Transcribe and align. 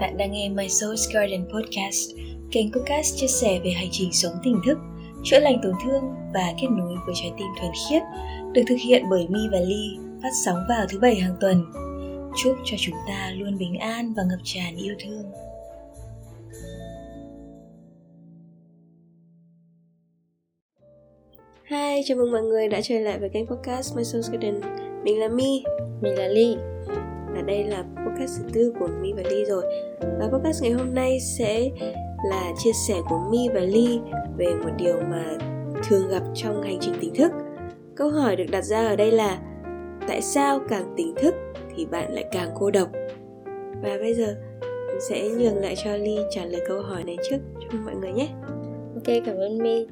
Bạn 0.00 0.16
đang 0.16 0.32
nghe 0.32 0.48
My 0.48 0.66
Soul's 0.66 1.14
Garden 1.14 1.44
Podcast, 1.44 2.10
kênh 2.52 2.72
podcast 2.72 3.16
chia 3.16 3.26
sẻ 3.26 3.60
về 3.64 3.70
hành 3.70 3.88
trình 3.90 4.12
sống 4.12 4.32
tỉnh 4.44 4.60
thức, 4.66 4.78
chữa 5.24 5.38
lành 5.38 5.60
tổn 5.62 5.72
thương 5.84 6.02
và 6.34 6.52
kết 6.60 6.68
nối 6.70 6.96
với 7.06 7.14
trái 7.14 7.32
tim 7.38 7.46
thuần 7.60 7.72
khiết, 7.88 8.02
được 8.52 8.62
thực 8.68 8.76
hiện 8.84 9.02
bởi 9.10 9.26
Mi 9.28 9.40
và 9.52 9.58
Ly, 9.60 9.98
phát 10.22 10.30
sóng 10.44 10.58
vào 10.68 10.86
thứ 10.88 10.98
bảy 10.98 11.14
hàng 11.14 11.36
tuần. 11.40 11.64
Chúc 12.42 12.56
cho 12.64 12.76
chúng 12.80 12.94
ta 13.08 13.32
luôn 13.36 13.58
bình 13.58 13.78
an 13.78 14.14
và 14.16 14.22
ngập 14.22 14.38
tràn 14.44 14.76
yêu 14.76 14.94
thương. 15.04 15.24
Hi, 21.70 22.02
chào 22.04 22.16
mừng 22.16 22.32
mọi 22.32 22.42
người 22.42 22.68
đã 22.68 22.80
trở 22.80 22.98
lại 22.98 23.18
với 23.18 23.28
kênh 23.28 23.46
podcast 23.46 23.96
My 23.96 24.02
Soul's 24.02 24.32
Garden 24.32 24.60
Mình 25.04 25.20
là 25.20 25.28
Mi 25.28 25.62
Mình 26.00 26.14
là 26.18 26.28
Ly 26.28 26.56
đây 27.46 27.64
là 27.64 27.84
podcast 28.06 28.40
thứ 28.40 28.48
tư 28.52 28.72
của 28.78 28.88
Mi 29.00 29.12
và 29.12 29.22
Ly 29.30 29.44
rồi. 29.44 29.64
Và 30.00 30.28
podcast 30.32 30.62
ngày 30.62 30.72
hôm 30.72 30.94
nay 30.94 31.18
sẽ 31.20 31.70
là 32.30 32.52
chia 32.64 32.72
sẻ 32.88 32.94
của 33.08 33.18
Mi 33.30 33.48
và 33.54 33.60
Ly 33.60 34.00
Về 34.36 34.54
một 34.54 34.70
điều 34.78 34.96
mà 35.10 35.24
thường 35.88 36.08
gặp 36.08 36.22
trong 36.34 36.62
hành 36.62 36.78
trình 36.80 36.94
tỉnh 37.00 37.14
thức. 37.14 37.32
Câu 37.94 38.10
hỏi 38.10 38.36
được 38.36 38.46
đặt 38.50 38.64
ra 38.64 38.86
ở 38.86 38.96
đây 38.96 39.12
là 39.12 39.38
Tại 40.08 40.22
sao 40.22 40.60
càng 40.68 40.94
tỉnh 40.96 41.14
thức 41.14 41.34
thì 41.76 41.86
bạn 41.86 42.12
lại 42.12 42.24
càng 42.32 42.48
cô 42.54 42.70
độc? 42.70 42.88
Và 43.82 43.96
bây 44.00 44.14
giờ 44.14 44.36
mình 44.86 45.00
sẽ 45.00 45.28
nhường 45.28 45.56
lại 45.56 45.74
cho 45.84 45.96
Ly 45.96 46.16
trả 46.30 46.44
lời 46.44 46.60
câu 46.68 46.82
hỏi 46.82 47.04
này 47.04 47.16
trước 47.30 47.36
cho 47.60 47.78
mọi 47.84 47.94
người 47.94 48.12
nhé. 48.12 48.28
Ok, 48.94 49.16
cảm 49.26 49.36
ơn 49.36 49.58
Mi. 49.58 49.86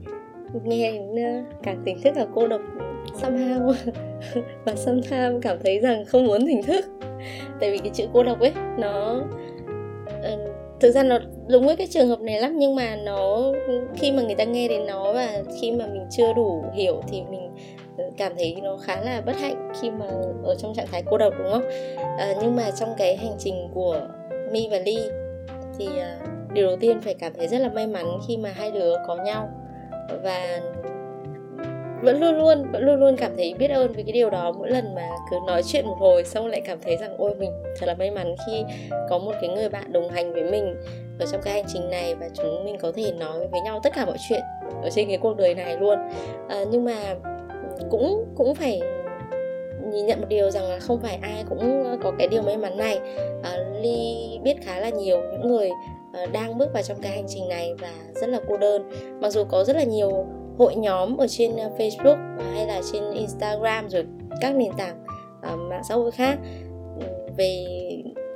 Nghe 0.64 0.92
đến 0.92 1.44
càng 1.62 1.82
tỉnh 1.84 2.02
thức 2.02 2.16
là 2.16 2.26
cô 2.34 2.48
độc 2.48 2.60
somehow. 3.20 3.74
Và 4.64 4.72
somehow 4.72 5.40
cảm 5.40 5.56
thấy 5.64 5.78
rằng 5.78 6.04
không 6.04 6.26
muốn 6.26 6.46
tỉnh 6.46 6.62
thức 6.62 6.84
tại 7.60 7.70
vì 7.70 7.78
cái 7.78 7.90
chữ 7.94 8.06
cô 8.12 8.22
độc 8.22 8.40
ấy 8.40 8.52
nó 8.78 9.22
uh, 10.06 10.54
thực 10.80 10.90
ra 10.90 11.02
nó 11.02 11.18
đúng 11.48 11.66
với 11.66 11.76
cái 11.76 11.86
trường 11.86 12.08
hợp 12.08 12.20
này 12.20 12.40
lắm 12.40 12.58
nhưng 12.58 12.76
mà 12.76 12.96
nó 12.96 13.52
khi 13.94 14.12
mà 14.12 14.22
người 14.22 14.34
ta 14.34 14.44
nghe 14.44 14.68
đến 14.68 14.86
nó 14.86 15.12
và 15.12 15.42
khi 15.60 15.72
mà 15.72 15.86
mình 15.86 16.06
chưa 16.10 16.32
đủ 16.32 16.64
hiểu 16.74 17.02
thì 17.08 17.22
mình 17.30 17.50
ờ, 17.98 18.04
cảm 18.16 18.32
thấy 18.38 18.56
nó 18.62 18.76
khá 18.76 19.00
là 19.00 19.20
bất 19.20 19.36
hạnh 19.36 19.72
khi 19.80 19.90
mà 19.90 20.06
ở 20.44 20.54
trong 20.54 20.74
trạng 20.74 20.86
thái 20.92 21.02
cô 21.10 21.18
độc 21.18 21.34
đúng 21.38 21.52
không? 21.52 21.68
À, 22.18 22.34
nhưng 22.40 22.56
mà 22.56 22.70
trong 22.70 22.94
cái 22.98 23.16
hành 23.16 23.34
trình 23.38 23.68
của 23.74 24.00
mi 24.52 24.68
và 24.70 24.78
ly 24.78 24.98
thì 25.78 25.86
uh, 25.86 26.52
điều 26.52 26.66
đầu 26.66 26.76
tiên 26.76 27.00
phải 27.00 27.14
cảm 27.14 27.32
thấy 27.34 27.48
rất 27.48 27.58
là 27.58 27.68
may 27.68 27.86
mắn 27.86 28.06
khi 28.28 28.36
mà 28.36 28.52
hai 28.54 28.70
đứa 28.70 28.94
có 29.06 29.16
nhau. 29.16 29.48
Và 30.22 30.60
vẫn 32.02 32.20
luôn 32.20 32.38
luôn 32.38 32.72
vẫn 32.72 32.82
luôn 32.82 33.00
luôn 33.00 33.16
cảm 33.16 33.36
thấy 33.36 33.54
biết 33.58 33.68
ơn 33.68 33.92
với 33.92 34.04
cái 34.04 34.12
điều 34.12 34.30
đó 34.30 34.52
mỗi 34.58 34.70
lần 34.70 34.94
mà 34.94 35.08
cứ 35.30 35.36
nói 35.46 35.62
chuyện 35.62 35.86
một 35.86 35.96
hồi 35.98 36.24
xong 36.24 36.46
lại 36.46 36.62
cảm 36.64 36.78
thấy 36.80 36.96
rằng 36.96 37.14
ôi 37.18 37.34
mình 37.34 37.50
thật 37.78 37.86
là 37.86 37.94
may 37.94 38.10
mắn 38.10 38.34
khi 38.46 38.64
có 39.10 39.18
một 39.18 39.32
cái 39.40 39.50
người 39.50 39.68
bạn 39.68 39.92
đồng 39.92 40.08
hành 40.08 40.32
với 40.32 40.42
mình 40.50 40.76
ở 41.18 41.26
trong 41.32 41.40
cái 41.44 41.54
hành 41.54 41.64
trình 41.72 41.90
này 41.90 42.14
và 42.14 42.28
chúng 42.34 42.64
mình 42.64 42.76
có 42.78 42.92
thể 42.92 43.12
nói 43.12 43.48
với 43.52 43.60
nhau 43.60 43.80
tất 43.82 43.92
cả 43.94 44.06
mọi 44.06 44.16
chuyện 44.28 44.40
ở 44.82 44.90
trên 44.90 45.08
cái 45.08 45.18
cuộc 45.18 45.36
đời 45.36 45.54
này 45.54 45.76
luôn. 45.80 45.98
À, 46.48 46.64
nhưng 46.70 46.84
mà 46.84 47.14
cũng 47.90 48.24
cũng 48.36 48.54
phải 48.54 48.80
nhìn 49.90 50.06
nhận 50.06 50.20
một 50.20 50.26
điều 50.28 50.50
rằng 50.50 50.64
là 50.64 50.78
không 50.78 51.00
phải 51.00 51.18
ai 51.22 51.44
cũng 51.48 51.84
có 52.02 52.12
cái 52.18 52.28
điều 52.28 52.42
may 52.42 52.56
mắn 52.56 52.78
này. 52.78 52.98
À, 53.42 53.56
ly 53.80 54.16
biết 54.42 54.54
khá 54.62 54.80
là 54.80 54.88
nhiều 54.88 55.20
những 55.32 55.48
người 55.48 55.70
ờ, 56.12 56.26
đang 56.26 56.58
bước 56.58 56.72
vào 56.72 56.82
trong 56.82 57.00
cái 57.02 57.12
hành 57.12 57.24
trình 57.28 57.48
này 57.48 57.74
và 57.78 57.92
rất 58.14 58.28
là 58.28 58.40
cô 58.48 58.56
đơn. 58.56 58.90
Mặc 59.20 59.30
dù 59.30 59.44
có 59.44 59.64
rất 59.64 59.76
là 59.76 59.84
nhiều 59.84 60.26
hội 60.58 60.74
nhóm 60.74 61.16
ở 61.16 61.26
trên 61.26 61.56
ờ, 61.56 61.70
Facebook 61.78 62.38
hay 62.54 62.66
là 62.66 62.80
trên 62.92 63.10
Instagram 63.10 63.88
rồi 63.88 64.04
các 64.40 64.54
nền 64.54 64.72
tảng 64.76 65.04
uh, 65.52 65.58
mạng 65.70 65.82
xã 65.88 65.94
hội 65.94 66.10
khác 66.10 66.38
về 67.36 67.64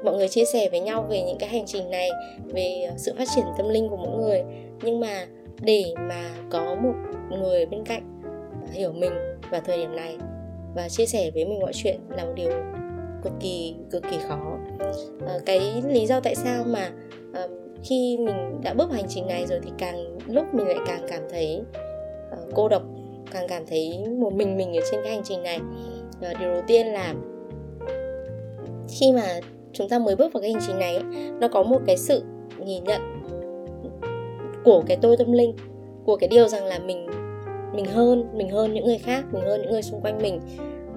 mọi 0.04 0.16
người 0.16 0.28
chia 0.28 0.44
sẻ 0.44 0.68
với 0.70 0.80
nhau 0.80 1.06
về 1.10 1.22
những 1.22 1.38
cái 1.38 1.48
hành 1.48 1.66
trình 1.66 1.90
này 1.90 2.10
về 2.44 2.86
ờ, 2.90 2.94
sự 2.96 3.14
phát 3.18 3.28
triển 3.34 3.44
tâm 3.58 3.68
linh 3.68 3.88
của 3.88 3.96
mỗi 3.96 4.22
người. 4.22 4.42
Nhưng 4.82 5.00
mà 5.00 5.26
để 5.60 5.94
mà 5.96 6.30
có 6.50 6.74
một 6.74 6.94
người 7.30 7.66
bên 7.66 7.84
cạnh 7.84 8.22
hiểu 8.72 8.92
mình 8.92 9.12
vào 9.50 9.60
thời 9.64 9.76
điểm 9.76 9.96
này 9.96 10.16
và 10.74 10.88
chia 10.88 11.06
sẻ 11.06 11.30
với 11.34 11.44
mình 11.44 11.60
mọi 11.60 11.72
chuyện 11.72 12.00
là 12.08 12.24
một 12.24 12.32
điều 12.36 12.50
cực 13.22 13.32
kỳ 13.40 13.74
cực 13.90 14.02
kỳ 14.10 14.18
khó. 14.28 14.58
À, 15.26 15.34
cái 15.46 15.82
lý 15.88 16.06
do 16.06 16.20
tại 16.20 16.34
sao 16.34 16.64
mà 16.66 16.90
à, 17.34 17.46
khi 17.84 18.16
mình 18.20 18.60
đã 18.62 18.74
bước 18.74 18.88
vào 18.88 18.96
hành 18.96 19.08
trình 19.08 19.26
này 19.26 19.46
rồi 19.46 19.60
thì 19.64 19.70
càng 19.78 20.18
lúc 20.26 20.44
mình 20.52 20.66
lại 20.66 20.78
càng 20.86 21.06
cảm 21.08 21.22
thấy 21.30 21.62
uh, 22.32 22.54
cô 22.54 22.68
độc 22.68 22.82
càng 23.30 23.46
cảm 23.48 23.66
thấy 23.66 24.04
một 24.18 24.32
mình 24.32 24.56
mình 24.56 24.76
ở 24.76 24.80
trên 24.90 25.00
cái 25.04 25.14
hành 25.14 25.24
trình 25.24 25.42
này. 25.42 25.60
Và 26.20 26.34
điều 26.40 26.52
đầu 26.52 26.62
tiên 26.66 26.86
là 26.86 27.14
khi 28.88 29.12
mà 29.12 29.40
chúng 29.72 29.88
ta 29.88 29.98
mới 29.98 30.16
bước 30.16 30.32
vào 30.32 30.40
cái 30.40 30.52
hành 30.52 30.62
trình 30.66 30.78
này 30.78 31.02
nó 31.40 31.48
có 31.48 31.62
một 31.62 31.80
cái 31.86 31.96
sự 31.96 32.22
nhìn 32.58 32.84
nhận 32.84 33.00
của 34.64 34.82
cái 34.86 34.98
tôi 35.02 35.16
tâm 35.16 35.32
linh 35.32 35.56
của 36.04 36.16
cái 36.16 36.28
điều 36.28 36.48
rằng 36.48 36.64
là 36.64 36.78
mình 36.78 37.06
mình 37.74 37.84
hơn 37.84 38.28
mình 38.32 38.50
hơn 38.50 38.74
những 38.74 38.84
người 38.84 38.98
khác 38.98 39.24
mình 39.32 39.42
hơn 39.42 39.62
những 39.62 39.70
người 39.70 39.82
xung 39.82 40.00
quanh 40.00 40.18
mình 40.22 40.40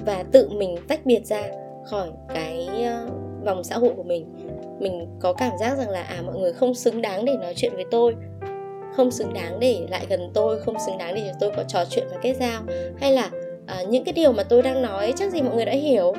và 0.06 0.24
tự 0.32 0.50
mình 0.50 0.76
tách 0.88 1.06
biệt 1.06 1.26
ra 1.26 1.44
khỏi 1.86 2.10
cái 2.34 2.68
ờ, 2.86 3.08
vòng 3.46 3.64
xã 3.64 3.78
hội 3.78 3.94
của 3.96 4.04
mình. 4.04 4.26
Mình 4.80 5.08
có 5.20 5.34
cảm 5.34 5.58
giác 5.60 5.78
rằng 5.78 5.90
là 5.90 6.02
à 6.02 6.22
mọi 6.26 6.40
người 6.40 6.54
không 6.54 6.74
xứng 6.74 7.02
đáng 7.02 7.26
để 7.26 7.34
nói 7.42 7.54
chuyện 7.56 7.72
với 7.76 7.86
tôi 7.92 8.16
không 9.02 9.12
xứng 9.12 9.34
đáng 9.34 9.60
để 9.60 9.86
lại 9.90 10.06
gần 10.10 10.32
tôi 10.34 10.60
không 10.60 10.76
xứng 10.86 10.98
đáng 10.98 11.16
để 11.16 11.32
tôi 11.40 11.52
có 11.56 11.64
trò 11.64 11.86
chuyện 11.90 12.08
và 12.12 12.18
kết 12.22 12.34
giao. 12.40 12.62
Hay 13.00 13.12
là 13.12 13.30
à, 13.66 13.84
những 13.90 14.04
cái 14.04 14.14
điều 14.14 14.32
mà 14.32 14.44
tôi 14.44 14.62
đang 14.62 14.82
nói 14.82 15.14
chắc 15.16 15.32
gì 15.32 15.42
mọi 15.42 15.56
người 15.56 15.66
đã 15.66 15.72
hiểu. 15.72 16.14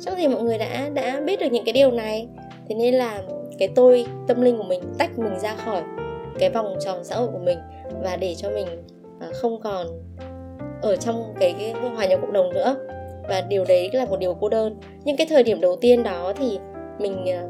Chắc 0.00 0.16
gì 0.18 0.28
mọi 0.28 0.42
người 0.42 0.58
đã 0.58 0.88
đã 0.94 1.20
biết 1.20 1.40
được 1.40 1.52
những 1.52 1.64
cái 1.64 1.72
điều 1.72 1.90
này. 1.90 2.28
Thế 2.68 2.74
nên 2.74 2.94
là 2.94 3.22
cái 3.58 3.68
tôi 3.74 4.06
tâm 4.28 4.42
linh 4.42 4.58
của 4.58 4.62
mình 4.62 4.80
tách 4.98 5.18
mình 5.18 5.38
ra 5.38 5.54
khỏi 5.54 5.82
cái 6.38 6.50
vòng 6.50 6.76
tròn 6.84 7.04
xã 7.04 7.16
hội 7.16 7.28
của 7.32 7.38
mình 7.38 7.58
và 8.02 8.16
để 8.16 8.34
cho 8.34 8.50
mình 8.50 8.66
à, 9.20 9.28
không 9.32 9.60
còn 9.60 9.86
ở 10.82 10.96
trong 10.96 11.34
cái, 11.40 11.54
cái 11.58 11.72
hòa 11.72 12.06
nhập 12.06 12.20
cộng 12.22 12.32
đồng 12.32 12.54
nữa. 12.54 12.76
Và 13.28 13.40
điều 13.40 13.64
đấy 13.64 13.90
là 13.92 14.04
một 14.04 14.18
điều 14.20 14.34
cô 14.34 14.48
đơn. 14.48 14.76
Nhưng 15.04 15.16
cái 15.16 15.26
thời 15.30 15.42
điểm 15.42 15.60
đầu 15.60 15.76
tiên 15.80 16.02
đó 16.02 16.32
thì 16.36 16.58
mình 16.98 17.28
à, 17.28 17.42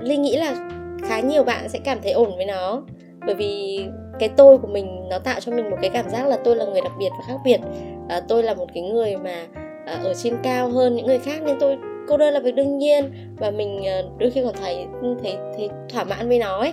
linh 0.00 0.22
nghĩ 0.22 0.36
là 0.36 0.70
khá 1.08 1.20
nhiều 1.20 1.44
bạn 1.44 1.68
sẽ 1.68 1.78
cảm 1.84 1.98
thấy 2.02 2.12
ổn 2.12 2.36
với 2.36 2.46
nó 2.46 2.82
bởi 3.26 3.34
vì 3.34 3.80
cái 4.18 4.28
tôi 4.28 4.58
của 4.58 4.68
mình 4.68 5.08
nó 5.08 5.18
tạo 5.18 5.40
cho 5.40 5.52
mình 5.52 5.70
một 5.70 5.76
cái 5.82 5.90
cảm 5.90 6.08
giác 6.10 6.26
là 6.26 6.36
tôi 6.44 6.56
là 6.56 6.64
người 6.64 6.80
đặc 6.80 6.92
biệt 6.98 7.08
và 7.18 7.24
khác 7.26 7.38
biệt. 7.44 7.60
À, 8.08 8.20
tôi 8.28 8.42
là 8.42 8.54
một 8.54 8.66
cái 8.74 8.82
người 8.82 9.16
mà 9.16 9.46
à, 9.86 10.00
ở 10.04 10.14
trên 10.14 10.36
cao 10.42 10.68
hơn 10.68 10.96
những 10.96 11.06
người 11.06 11.18
khác 11.18 11.42
nên 11.42 11.56
tôi 11.60 11.78
cô 12.08 12.16
đơn 12.16 12.34
là 12.34 12.40
việc 12.40 12.54
đương 12.54 12.78
nhiên. 12.78 13.12
Và 13.38 13.50
mình 13.50 13.86
à, 13.86 14.02
đôi 14.18 14.30
khi 14.30 14.42
còn 14.42 14.54
thấy 14.54 14.86
thấy 15.22 15.36
thấy 15.56 15.68
thỏa 15.88 16.04
mãn 16.04 16.28
với 16.28 16.38
nó 16.38 16.58
ấy. 16.58 16.72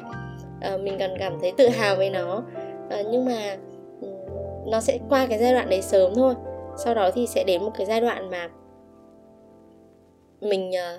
À, 0.61 0.77
mình 0.77 0.95
còn 0.99 1.09
cảm 1.19 1.39
thấy 1.41 1.51
tự 1.57 1.69
hào 1.69 1.95
với 1.95 2.09
nó. 2.09 2.43
À, 2.89 3.01
nhưng 3.11 3.25
mà 3.25 3.57
nó 4.65 4.81
sẽ 4.81 4.99
qua 5.09 5.25
cái 5.25 5.37
giai 5.39 5.53
đoạn 5.53 5.69
đấy 5.69 5.81
sớm 5.81 6.15
thôi. 6.15 6.33
Sau 6.77 6.93
đó 6.93 7.11
thì 7.11 7.27
sẽ 7.27 7.43
đến 7.43 7.63
một 7.63 7.71
cái 7.77 7.85
giai 7.85 8.01
đoạn 8.01 8.29
mà 8.29 8.49
mình 10.41 10.75
à, 10.75 10.97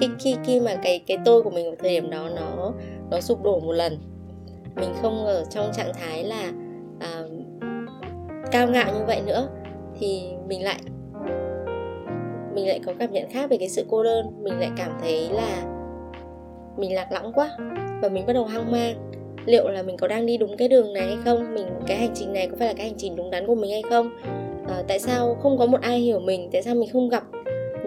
khi 0.00 0.08
khi 0.18 0.36
khi 0.44 0.60
mà 0.60 0.74
cái 0.82 0.98
cái 1.06 1.18
tôi 1.24 1.42
của 1.42 1.50
mình 1.50 1.66
ở 1.66 1.74
thời 1.78 1.90
điểm 1.90 2.10
đó 2.10 2.28
nó 2.36 2.72
nó 3.10 3.20
sụp 3.20 3.42
đổ 3.42 3.60
một 3.60 3.72
lần 3.72 3.98
mình 4.76 4.94
không 5.02 5.24
ở 5.24 5.44
trong 5.50 5.70
trạng 5.72 5.92
thái 5.94 6.24
là 6.24 6.52
à, 7.00 7.22
cao 8.52 8.68
ngạo 8.68 8.92
như 8.94 9.04
vậy 9.06 9.22
nữa 9.26 9.48
thì 10.00 10.22
mình 10.48 10.64
lại 10.64 10.78
mình 12.54 12.68
lại 12.68 12.80
có 12.86 12.92
cảm 12.98 13.12
nhận 13.12 13.30
khác 13.30 13.50
về 13.50 13.56
cái 13.56 13.68
sự 13.68 13.86
cô 13.88 14.02
đơn. 14.02 14.26
Mình 14.42 14.60
lại 14.60 14.70
cảm 14.76 14.98
thấy 15.00 15.28
là 15.32 15.62
mình 16.76 16.94
lạc 16.94 17.12
lõng 17.12 17.32
quá 17.32 17.56
và 18.02 18.08
mình 18.08 18.26
bắt 18.26 18.32
đầu 18.32 18.44
hoang 18.44 18.72
mang. 18.72 19.12
Liệu 19.46 19.68
là 19.68 19.82
mình 19.82 19.96
có 19.96 20.08
đang 20.08 20.26
đi 20.26 20.36
đúng 20.36 20.56
cái 20.56 20.68
đường 20.68 20.92
này 20.92 21.06
hay 21.06 21.16
không? 21.24 21.54
Mình 21.54 21.66
cái 21.86 21.96
hành 21.96 22.10
trình 22.14 22.32
này 22.32 22.48
có 22.48 22.56
phải 22.58 22.68
là 22.68 22.74
cái 22.74 22.86
hành 22.86 22.98
trình 22.98 23.16
đúng 23.16 23.30
đắn 23.30 23.46
của 23.46 23.54
mình 23.54 23.70
hay 23.70 23.82
không? 23.90 24.10
À, 24.68 24.82
tại 24.88 24.98
sao 24.98 25.36
không 25.42 25.58
có 25.58 25.66
một 25.66 25.80
ai 25.80 25.98
hiểu 25.98 26.20
mình? 26.20 26.48
Tại 26.52 26.62
sao 26.62 26.74
mình 26.74 26.88
không 26.92 27.08
gặp 27.08 27.22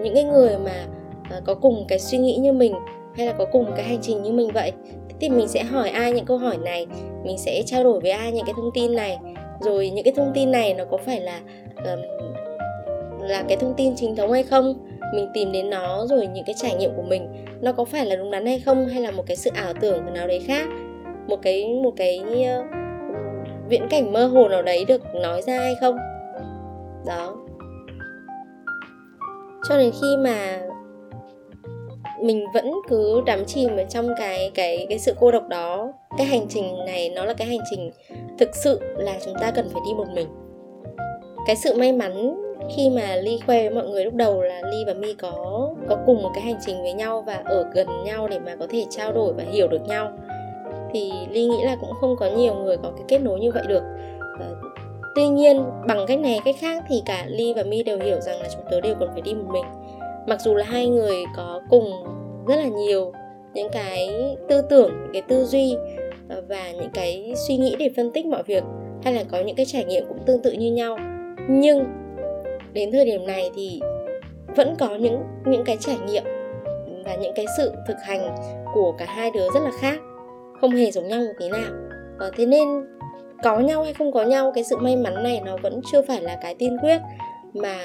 những 0.02 0.14
cái 0.14 0.24
người 0.24 0.58
mà 0.64 0.86
à, 1.30 1.40
có 1.44 1.54
cùng 1.54 1.84
cái 1.88 1.98
suy 1.98 2.18
nghĩ 2.18 2.36
như 2.36 2.52
mình 2.52 2.74
hay 3.16 3.26
là 3.26 3.32
có 3.32 3.44
cùng 3.52 3.66
cái 3.76 3.84
hành 3.84 3.98
trình 4.02 4.22
như 4.22 4.32
mình 4.32 4.50
vậy? 4.54 4.72
Thì 5.20 5.28
mình 5.28 5.48
sẽ 5.48 5.62
hỏi 5.62 5.90
ai 5.90 6.12
những 6.12 6.24
câu 6.24 6.38
hỏi 6.38 6.58
này 6.58 6.86
mình 7.24 7.38
sẽ 7.38 7.62
trao 7.66 7.84
đổi 7.84 8.00
với 8.00 8.10
ai 8.10 8.32
những 8.32 8.44
cái 8.44 8.54
thông 8.56 8.70
tin 8.74 8.94
này. 8.94 9.18
Rồi 9.60 9.90
những 9.90 10.04
cái 10.04 10.14
thông 10.16 10.32
tin 10.34 10.50
này 10.50 10.74
nó 10.74 10.84
có 10.84 10.96
phải 10.96 11.20
là 11.20 11.40
um, 11.76 11.98
là 13.20 13.44
cái 13.48 13.56
thông 13.56 13.74
tin 13.76 13.96
chính 13.96 14.16
thống 14.16 14.32
hay 14.32 14.42
không? 14.42 14.74
Mình 15.14 15.28
tìm 15.34 15.52
đến 15.52 15.70
nó 15.70 16.06
rồi 16.06 16.26
những 16.26 16.44
cái 16.46 16.54
trải 16.58 16.74
nghiệm 16.74 16.90
của 16.96 17.02
mình 17.02 17.46
nó 17.60 17.72
có 17.72 17.84
phải 17.84 18.06
là 18.06 18.16
đúng 18.16 18.30
đắn 18.30 18.46
hay 18.46 18.60
không? 18.60 18.88
Hay 18.88 19.02
là 19.02 19.10
một 19.10 19.22
cái 19.26 19.36
sự 19.36 19.50
ảo 19.54 19.72
tưởng 19.80 20.14
nào 20.14 20.26
đấy 20.26 20.40
khác? 20.46 20.68
Một 21.26 21.38
cái 21.42 21.68
một 21.82 21.92
cái 21.96 22.20
uh, 22.20 22.64
viễn 23.68 23.88
cảnh 23.90 24.12
mơ 24.12 24.26
hồ 24.26 24.48
nào 24.48 24.62
đấy 24.62 24.84
được 24.84 25.14
nói 25.14 25.42
ra 25.42 25.58
hay 25.58 25.74
không? 25.80 25.96
Đó. 27.06 27.36
Cho 29.68 29.76
đến 29.76 29.90
khi 30.02 30.16
mà 30.24 30.58
mình 32.22 32.44
vẫn 32.54 32.72
cứ 32.88 33.22
đắm 33.26 33.44
chìm 33.44 33.76
ở 33.76 33.84
trong 33.84 34.08
cái 34.18 34.50
cái 34.54 34.86
cái 34.88 34.98
sự 34.98 35.14
cô 35.20 35.30
độc 35.30 35.48
đó. 35.48 35.92
Cái 36.18 36.26
hành 36.26 36.46
trình 36.48 36.84
này 36.86 37.08
nó 37.08 37.24
là 37.24 37.34
cái 37.34 37.46
hành 37.46 37.60
trình 37.70 37.90
thực 38.38 38.56
sự 38.56 38.80
là 38.96 39.18
chúng 39.24 39.34
ta 39.40 39.50
cần 39.50 39.68
phải 39.72 39.82
đi 39.86 39.94
một 39.94 40.06
mình. 40.14 40.28
Cái 41.46 41.56
sự 41.56 41.74
may 41.74 41.92
mắn 41.92 42.36
khi 42.76 42.90
mà 42.90 43.16
ly 43.16 43.38
khoe 43.46 43.60
với 43.60 43.70
mọi 43.70 43.88
người 43.88 44.04
lúc 44.04 44.14
đầu 44.14 44.42
là 44.42 44.62
ly 44.64 44.84
và 44.86 44.94
mi 44.94 45.14
có 45.14 45.68
có 45.88 45.96
cùng 46.06 46.22
một 46.22 46.30
cái 46.34 46.44
hành 46.44 46.58
trình 46.66 46.82
với 46.82 46.92
nhau 46.92 47.24
và 47.26 47.42
ở 47.44 47.66
gần 47.74 47.86
nhau 48.04 48.28
để 48.28 48.38
mà 48.38 48.56
có 48.56 48.66
thể 48.70 48.84
trao 48.90 49.12
đổi 49.12 49.32
và 49.32 49.44
hiểu 49.52 49.68
được 49.68 49.82
nhau. 49.88 50.12
Thì 50.92 51.12
ly 51.30 51.46
nghĩ 51.46 51.62
là 51.64 51.76
cũng 51.80 51.90
không 52.00 52.16
có 52.20 52.30
nhiều 52.36 52.54
người 52.54 52.76
có 52.76 52.90
cái 52.90 53.04
kết 53.08 53.18
nối 53.18 53.40
như 53.40 53.50
vậy 53.50 53.62
được. 53.68 53.82
Và 54.38 54.46
tuy 55.14 55.28
nhiên, 55.28 55.64
bằng 55.86 56.04
cách 56.08 56.18
này, 56.18 56.40
cách 56.44 56.56
khác 56.58 56.84
thì 56.88 57.02
cả 57.06 57.24
ly 57.28 57.52
và 57.52 57.62
mi 57.62 57.82
đều 57.82 57.98
hiểu 57.98 58.20
rằng 58.20 58.40
là 58.42 58.48
chúng 58.52 58.62
tớ 58.70 58.80
đều 58.80 58.94
còn 59.00 59.08
phải 59.12 59.20
đi 59.20 59.34
một 59.34 59.52
mình 59.52 59.64
mặc 60.26 60.40
dù 60.40 60.54
là 60.54 60.64
hai 60.64 60.86
người 60.86 61.24
có 61.36 61.60
cùng 61.70 61.90
rất 62.46 62.56
là 62.56 62.66
nhiều 62.66 63.12
những 63.54 63.68
cái 63.72 64.08
tư 64.48 64.62
tưởng 64.70 64.90
những 65.02 65.12
cái 65.12 65.22
tư 65.22 65.44
duy 65.44 65.76
ờ, 66.28 66.42
và 66.48 66.70
những 66.70 66.90
cái 66.94 67.34
suy 67.48 67.56
nghĩ 67.56 67.76
để 67.78 67.90
phân 67.96 68.10
tích 68.12 68.26
mọi 68.26 68.42
việc 68.42 68.64
hay 69.02 69.14
là 69.14 69.24
có 69.30 69.40
những 69.40 69.56
cái 69.56 69.66
trải 69.66 69.84
nghiệm 69.84 70.04
cũng 70.08 70.18
tương 70.26 70.42
tự 70.42 70.52
như 70.52 70.72
nhau 70.72 70.98
nhưng 71.48 71.84
đến 72.72 72.92
thời 72.92 73.04
điểm 73.04 73.26
này 73.26 73.50
thì 73.54 73.80
vẫn 74.56 74.74
có 74.78 74.94
những 74.96 75.22
những 75.46 75.64
cái 75.64 75.76
trải 75.80 75.96
nghiệm 76.06 76.24
và 77.04 77.14
những 77.14 77.32
cái 77.36 77.46
sự 77.56 77.72
thực 77.88 77.96
hành 78.02 78.36
của 78.74 78.92
cả 78.98 79.04
hai 79.08 79.30
đứa 79.34 79.46
rất 79.54 79.60
là 79.64 79.70
khác 79.80 80.00
không 80.60 80.70
hề 80.70 80.90
giống 80.90 81.08
nhau 81.08 81.20
một 81.20 81.32
tí 81.38 81.48
nào. 81.48 81.72
À, 82.18 82.30
thế 82.36 82.46
nên 82.46 82.68
có 83.42 83.58
nhau 83.60 83.84
hay 83.84 83.94
không 83.94 84.12
có 84.12 84.22
nhau 84.22 84.52
cái 84.54 84.64
sự 84.64 84.76
may 84.76 84.96
mắn 84.96 85.22
này 85.22 85.40
nó 85.44 85.56
vẫn 85.62 85.80
chưa 85.92 86.02
phải 86.02 86.22
là 86.22 86.38
cái 86.42 86.54
tiên 86.54 86.76
quyết 86.82 86.98
mà 87.54 87.76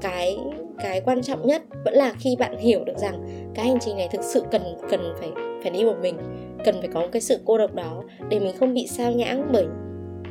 cái 0.00 0.38
cái 0.82 1.00
quan 1.00 1.22
trọng 1.22 1.46
nhất 1.46 1.62
vẫn 1.84 1.94
là 1.94 2.12
khi 2.18 2.36
bạn 2.38 2.58
hiểu 2.58 2.84
được 2.84 2.98
rằng 2.98 3.22
cái 3.54 3.66
hành 3.66 3.78
trình 3.80 3.96
này 3.96 4.08
thực 4.12 4.22
sự 4.22 4.42
cần 4.50 4.62
cần 4.90 5.14
phải 5.20 5.30
phải 5.62 5.70
đi 5.70 5.84
một 5.84 5.96
mình, 6.02 6.16
cần 6.64 6.74
phải 6.80 6.88
có 6.94 7.00
một 7.00 7.08
cái 7.12 7.20
sự 7.20 7.38
cô 7.44 7.58
độc 7.58 7.74
đó 7.74 8.02
để 8.28 8.40
mình 8.40 8.56
không 8.60 8.74
bị 8.74 8.86
sao 8.86 9.12
nhãng 9.12 9.48
bởi 9.52 9.66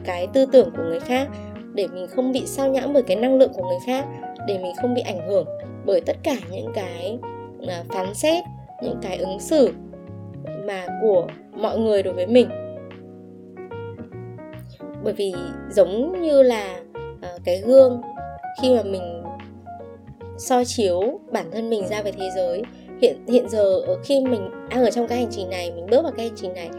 cái 0.05 0.27
tư 0.33 0.45
tưởng 0.45 0.69
của 0.77 0.83
người 0.83 0.99
khác, 0.99 1.27
để 1.73 1.87
mình 1.87 2.07
không 2.07 2.31
bị 2.31 2.43
sao 2.45 2.67
nhãng 2.67 2.93
bởi 2.93 3.03
cái 3.03 3.17
năng 3.17 3.37
lượng 3.37 3.51
của 3.53 3.63
người 3.63 3.79
khác, 3.85 4.05
để 4.47 4.57
mình 4.57 4.73
không 4.81 4.93
bị 4.93 5.01
ảnh 5.01 5.27
hưởng 5.29 5.45
bởi 5.85 6.01
tất 6.01 6.17
cả 6.23 6.35
những 6.51 6.71
cái 6.73 7.19
à, 7.67 7.83
phán 7.89 8.13
xét, 8.13 8.43
những 8.83 8.97
cái 9.01 9.17
ứng 9.17 9.39
xử 9.39 9.73
mà 10.65 10.85
của 11.01 11.27
mọi 11.53 11.77
người 11.77 12.03
đối 12.03 12.13
với 12.13 12.27
mình. 12.27 12.49
Bởi 15.03 15.13
vì 15.13 15.33
giống 15.69 16.21
như 16.21 16.43
là 16.43 16.79
à, 17.21 17.29
cái 17.45 17.61
gương 17.65 18.01
khi 18.61 18.75
mà 18.75 18.83
mình 18.83 19.18
soi 20.39 20.65
chiếu 20.65 21.19
bản 21.31 21.45
thân 21.51 21.69
mình 21.69 21.87
ra 21.87 22.01
về 22.01 22.11
thế 22.11 22.29
giới. 22.35 22.61
Hiện 23.01 23.15
hiện 23.27 23.49
giờ 23.49 23.81
khi 24.03 24.21
mình 24.21 24.49
đang 24.69 24.83
ở 24.83 24.91
trong 24.91 25.07
cái 25.07 25.17
hành 25.17 25.31
trình 25.31 25.49
này 25.49 25.71
mình 25.71 25.85
bước 25.89 26.03
vào 26.03 26.11
cái 26.11 26.25
hành 26.25 26.37
trình 26.37 26.53
này 26.53 26.69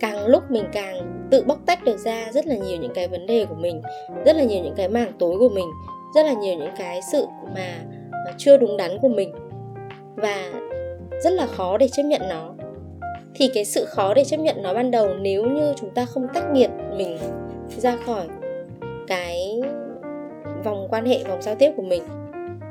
càng 0.00 0.26
lúc 0.26 0.50
mình 0.50 0.64
càng 0.72 1.26
tự 1.30 1.44
bóc 1.46 1.58
tách 1.66 1.84
được 1.84 1.98
ra 1.98 2.30
rất 2.32 2.46
là 2.46 2.54
nhiều 2.54 2.78
những 2.80 2.92
cái 2.94 3.08
vấn 3.08 3.26
đề 3.26 3.44
của 3.44 3.54
mình 3.54 3.82
rất 4.24 4.36
là 4.36 4.44
nhiều 4.44 4.64
những 4.64 4.74
cái 4.76 4.88
mảng 4.88 5.12
tối 5.18 5.38
của 5.38 5.48
mình 5.48 5.66
rất 6.14 6.26
là 6.26 6.32
nhiều 6.32 6.54
những 6.58 6.70
cái 6.78 7.00
sự 7.12 7.26
mà, 7.54 7.78
mà 8.12 8.32
chưa 8.38 8.56
đúng 8.56 8.76
đắn 8.76 8.98
của 9.02 9.08
mình 9.08 9.32
và 10.16 10.52
rất 11.22 11.32
là 11.32 11.46
khó 11.46 11.78
để 11.78 11.88
chấp 11.88 12.02
nhận 12.02 12.20
nó. 12.28 12.54
Thì 13.34 13.50
cái 13.54 13.64
sự 13.64 13.84
khó 13.84 14.14
để 14.14 14.24
chấp 14.24 14.40
nhận 14.40 14.62
nó 14.62 14.74
ban 14.74 14.90
đầu 14.90 15.08
nếu 15.20 15.44
như 15.44 15.72
chúng 15.80 15.90
ta 15.90 16.04
không 16.04 16.26
tách 16.34 16.44
biệt 16.52 16.70
mình 16.96 17.18
ra 17.76 17.96
khỏi 18.06 18.26
cái 19.06 19.60
vòng 20.64 20.86
quan 20.90 21.04
hệ 21.04 21.24
vòng 21.24 21.42
giao 21.42 21.54
tiếp 21.54 21.72
của 21.76 21.82
mình 21.82 22.02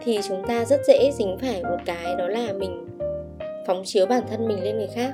thì 0.02 0.20
chúng 0.28 0.44
ta 0.48 0.66
rất 0.66 0.82
dễ 0.88 1.12
dính 1.12 1.38
phải 1.42 1.64
một 1.64 1.78
cái 1.86 2.16
đó 2.18 2.28
là 2.28 2.54
mình 2.54 2.88
phóng 3.68 3.82
chiếu 3.86 4.06
bản 4.06 4.24
thân 4.30 4.48
mình 4.48 4.64
lên 4.64 4.78
người 4.78 4.90
khác 4.96 5.14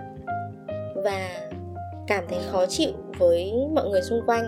và 0.96 1.30
cảm 2.08 2.24
thấy 2.30 2.40
khó 2.52 2.66
chịu 2.66 2.92
với 3.18 3.54
mọi 3.76 3.90
người 3.90 4.02
xung 4.02 4.22
quanh. 4.26 4.44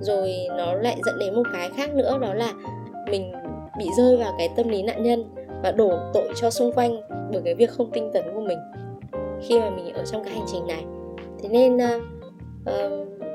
Rồi 0.00 0.34
nó 0.56 0.74
lại 0.74 0.96
dẫn 1.06 1.18
đến 1.18 1.34
một 1.34 1.42
cái 1.52 1.70
khác 1.76 1.94
nữa 1.94 2.18
đó 2.20 2.34
là 2.34 2.52
mình 3.10 3.32
bị 3.78 3.86
rơi 3.96 4.16
vào 4.16 4.34
cái 4.38 4.48
tâm 4.56 4.68
lý 4.68 4.82
nạn 4.82 5.02
nhân 5.02 5.24
và 5.62 5.72
đổ 5.72 5.98
tội 6.14 6.28
cho 6.36 6.50
xung 6.50 6.72
quanh 6.72 7.00
bởi 7.32 7.42
cái 7.44 7.54
việc 7.54 7.70
không 7.70 7.90
tinh 7.90 8.10
tấn 8.12 8.24
của 8.34 8.40
mình 8.40 8.58
khi 9.42 9.60
mà 9.60 9.70
mình 9.70 9.94
ở 9.94 10.04
trong 10.04 10.24
cái 10.24 10.34
hành 10.34 10.46
trình 10.52 10.66
này. 10.66 10.84
Thế 11.42 11.48
nên 11.48 11.76
uh, 11.76 12.02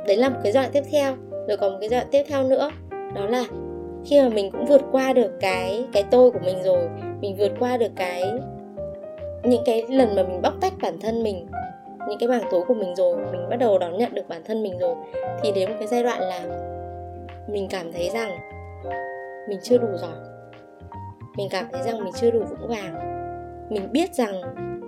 đấy 0.08 0.18
là 0.18 0.30
một 0.30 0.40
cái 0.44 0.52
giai 0.52 0.64
đoạn 0.64 0.72
tiếp 0.74 0.84
theo. 0.92 1.16
Rồi 1.48 1.58
còn 1.58 1.72
một 1.72 1.78
cái 1.80 1.90
giai 1.90 2.00
đoạn 2.00 2.12
tiếp 2.12 2.24
theo 2.28 2.44
nữa 2.44 2.72
đó 3.16 3.26
là 3.26 3.46
khi 4.06 4.22
mà 4.22 4.30
mình 4.30 4.52
cũng 4.52 4.66
vượt 4.66 4.82
qua 4.92 5.14
được 5.14 5.32
cái 5.40 5.86
cái 5.94 6.04
tôi 6.12 6.32
của 6.32 6.40
mình 6.46 6.64
rồi, 6.64 6.90
mình 7.22 7.36
vượt 7.40 7.52
qua 7.60 7.78
được 7.78 7.92
cái, 7.96 8.24
những 9.44 9.64
cái 9.66 9.84
lần 9.90 10.16
mà 10.16 10.24
mình 10.24 10.42
bóc 10.42 10.54
tách 10.62 10.74
bản 10.82 11.00
thân 11.02 11.24
mình, 11.24 11.48
những 12.10 12.20
cái 12.20 12.30
mảng 12.30 12.48
tối 12.52 12.64
của 12.68 12.74
mình 12.74 12.96
rồi, 12.96 13.18
mình 13.32 13.50
bắt 13.50 13.56
đầu 13.56 13.80
đón 13.80 13.98
nhận 13.98 14.16
được 14.16 14.28
bản 14.28 14.42
thân 14.46 14.64
mình 14.64 14.80
rồi, 14.80 14.96
thì 15.42 15.52
đến 15.52 15.70
một 15.70 15.76
cái 15.80 15.88
giai 15.88 16.04
đoạn 16.04 16.22
là 16.22 16.42
mình 17.48 17.68
cảm 17.70 17.92
thấy 17.92 18.10
rằng 18.14 18.30
mình 19.50 19.60
chưa 19.64 19.78
đủ 19.78 19.88
giỏi. 19.96 20.18
Mình 21.38 21.48
cảm 21.52 21.66
thấy 21.72 21.82
rằng 21.82 22.04
mình 22.04 22.14
chưa 22.22 22.32
đủ 22.32 22.40
vững 22.40 22.68
vàng. 22.68 22.96
Mình 23.70 23.92
biết 23.92 24.14
rằng 24.14 24.42